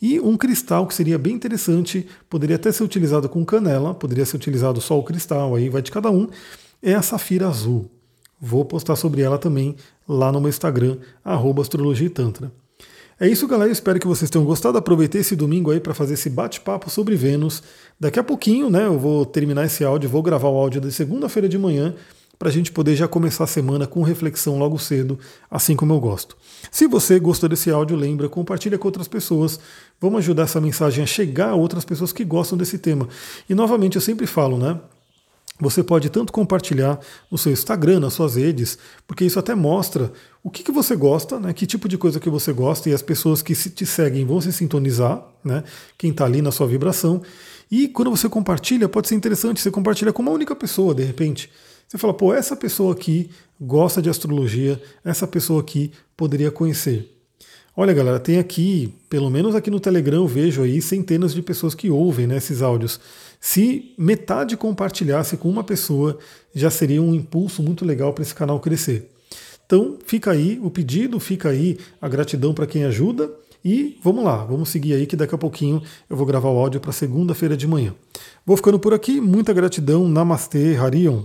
E 0.00 0.18
um 0.20 0.36
cristal 0.36 0.86
que 0.86 0.94
seria 0.94 1.18
bem 1.18 1.34
interessante, 1.34 2.06
poderia 2.30 2.56
até 2.56 2.72
ser 2.72 2.84
utilizado 2.84 3.28
com 3.28 3.44
canela, 3.44 3.92
poderia 3.92 4.24
ser 4.24 4.36
utilizado 4.36 4.80
só 4.80 4.98
o 4.98 5.02
cristal, 5.02 5.54
aí 5.54 5.68
vai 5.68 5.82
de 5.82 5.90
cada 5.90 6.10
um, 6.10 6.28
é 6.82 6.94
a 6.94 7.02
safira 7.02 7.48
azul. 7.48 7.90
Vou 8.40 8.64
postar 8.64 8.96
sobre 8.96 9.22
ela 9.22 9.38
também 9.38 9.76
lá 10.08 10.30
no 10.30 10.40
meu 10.40 10.48
Instagram, 10.48 10.98
astrologitantra. 11.24 12.52
É 13.18 13.28
isso, 13.28 13.46
galera. 13.46 13.70
Eu 13.70 13.72
espero 13.72 14.00
que 14.00 14.06
vocês 14.06 14.28
tenham 14.28 14.44
gostado. 14.44 14.76
Aproveitei 14.76 15.20
esse 15.20 15.36
domingo 15.36 15.70
aí 15.70 15.78
para 15.78 15.94
fazer 15.94 16.14
esse 16.14 16.28
bate-papo 16.28 16.90
sobre 16.90 17.14
Vênus. 17.14 17.62
Daqui 17.98 18.18
a 18.18 18.24
pouquinho, 18.24 18.68
né, 18.68 18.86
eu 18.86 18.98
vou 18.98 19.24
terminar 19.24 19.64
esse 19.64 19.84
áudio, 19.84 20.10
vou 20.10 20.22
gravar 20.22 20.48
o 20.48 20.56
áudio 20.56 20.80
de 20.80 20.90
segunda-feira 20.90 21.48
de 21.48 21.56
manhã 21.56 21.94
para 22.38 22.48
a 22.48 22.52
gente 22.52 22.72
poder 22.72 22.96
já 22.96 23.06
começar 23.06 23.44
a 23.44 23.46
semana 23.46 23.86
com 23.86 24.02
reflexão 24.02 24.58
logo 24.58 24.78
cedo, 24.78 25.18
assim 25.50 25.76
como 25.76 25.92
eu 25.92 26.00
gosto. 26.00 26.36
Se 26.70 26.86
você 26.86 27.18
gostou 27.18 27.48
desse 27.48 27.70
áudio, 27.70 27.96
lembra, 27.96 28.28
compartilha 28.28 28.78
com 28.78 28.88
outras 28.88 29.08
pessoas. 29.08 29.58
Vamos 30.00 30.18
ajudar 30.18 30.44
essa 30.44 30.60
mensagem 30.60 31.04
a 31.04 31.06
chegar 31.06 31.50
a 31.50 31.54
outras 31.54 31.84
pessoas 31.84 32.12
que 32.12 32.24
gostam 32.24 32.58
desse 32.58 32.78
tema. 32.78 33.08
E 33.48 33.54
novamente, 33.54 33.96
eu 33.96 34.02
sempre 34.02 34.26
falo, 34.26 34.58
né? 34.58 34.78
Você 35.60 35.84
pode 35.84 36.10
tanto 36.10 36.32
compartilhar 36.32 36.98
no 37.30 37.38
seu 37.38 37.52
Instagram, 37.52 38.00
nas 38.00 38.14
suas 38.14 38.34
redes, 38.34 38.76
porque 39.06 39.24
isso 39.24 39.38
até 39.38 39.54
mostra 39.54 40.12
o 40.42 40.50
que, 40.50 40.64
que 40.64 40.72
você 40.72 40.96
gosta, 40.96 41.38
né, 41.38 41.52
que 41.52 41.64
tipo 41.64 41.88
de 41.88 41.96
coisa 41.96 42.18
que 42.18 42.28
você 42.28 42.52
gosta, 42.52 42.90
e 42.90 42.92
as 42.92 43.02
pessoas 43.02 43.40
que 43.40 43.54
te 43.54 43.86
seguem 43.86 44.26
vão 44.26 44.40
se 44.40 44.52
sintonizar, 44.52 45.24
né, 45.44 45.62
quem 45.96 46.10
está 46.10 46.24
ali 46.24 46.42
na 46.42 46.50
sua 46.50 46.66
vibração. 46.66 47.22
E 47.70 47.86
quando 47.86 48.10
você 48.10 48.28
compartilha, 48.28 48.88
pode 48.88 49.06
ser 49.06 49.14
interessante, 49.14 49.60
você 49.60 49.70
compartilha 49.70 50.12
com 50.12 50.22
uma 50.22 50.32
única 50.32 50.56
pessoa, 50.56 50.92
de 50.92 51.04
repente. 51.04 51.48
Você 51.88 51.98
fala, 51.98 52.14
pô, 52.14 52.32
essa 52.32 52.56
pessoa 52.56 52.92
aqui 52.92 53.30
gosta 53.60 54.02
de 54.02 54.08
astrologia, 54.10 54.80
essa 55.04 55.26
pessoa 55.26 55.60
aqui 55.60 55.92
poderia 56.16 56.50
conhecer. 56.50 57.10
Olha, 57.76 57.92
galera, 57.92 58.20
tem 58.20 58.38
aqui, 58.38 58.94
pelo 59.10 59.28
menos 59.28 59.54
aqui 59.54 59.68
no 59.68 59.80
Telegram, 59.80 60.18
eu 60.18 60.28
vejo 60.28 60.62
aí 60.62 60.80
centenas 60.80 61.34
de 61.34 61.42
pessoas 61.42 61.74
que 61.74 61.90
ouvem 61.90 62.26
né, 62.26 62.36
esses 62.36 62.62
áudios. 62.62 63.00
Se 63.40 63.92
metade 63.98 64.56
compartilhasse 64.56 65.36
com 65.36 65.48
uma 65.48 65.64
pessoa, 65.64 66.18
já 66.54 66.70
seria 66.70 67.02
um 67.02 67.12
impulso 67.12 67.62
muito 67.62 67.84
legal 67.84 68.12
para 68.12 68.22
esse 68.22 68.34
canal 68.34 68.60
crescer. 68.60 69.10
Então, 69.66 69.98
fica 70.06 70.30
aí 70.30 70.60
o 70.62 70.70
pedido, 70.70 71.18
fica 71.18 71.48
aí 71.48 71.76
a 72.00 72.08
gratidão 72.08 72.54
para 72.54 72.66
quem 72.66 72.84
ajuda. 72.84 73.30
E 73.64 73.98
vamos 74.02 74.22
lá, 74.24 74.44
vamos 74.44 74.68
seguir 74.68 74.94
aí 74.94 75.06
que 75.06 75.16
daqui 75.16 75.34
a 75.34 75.38
pouquinho 75.38 75.82
eu 76.08 76.16
vou 76.16 76.26
gravar 76.26 76.50
o 76.50 76.58
áudio 76.58 76.80
para 76.80 76.92
segunda-feira 76.92 77.56
de 77.56 77.66
manhã. 77.66 77.94
Vou 78.46 78.56
ficando 78.56 78.78
por 78.78 78.94
aqui, 78.94 79.20
muita 79.20 79.52
gratidão, 79.52 80.08
Namastê, 80.08 80.76
Harion. 80.76 81.24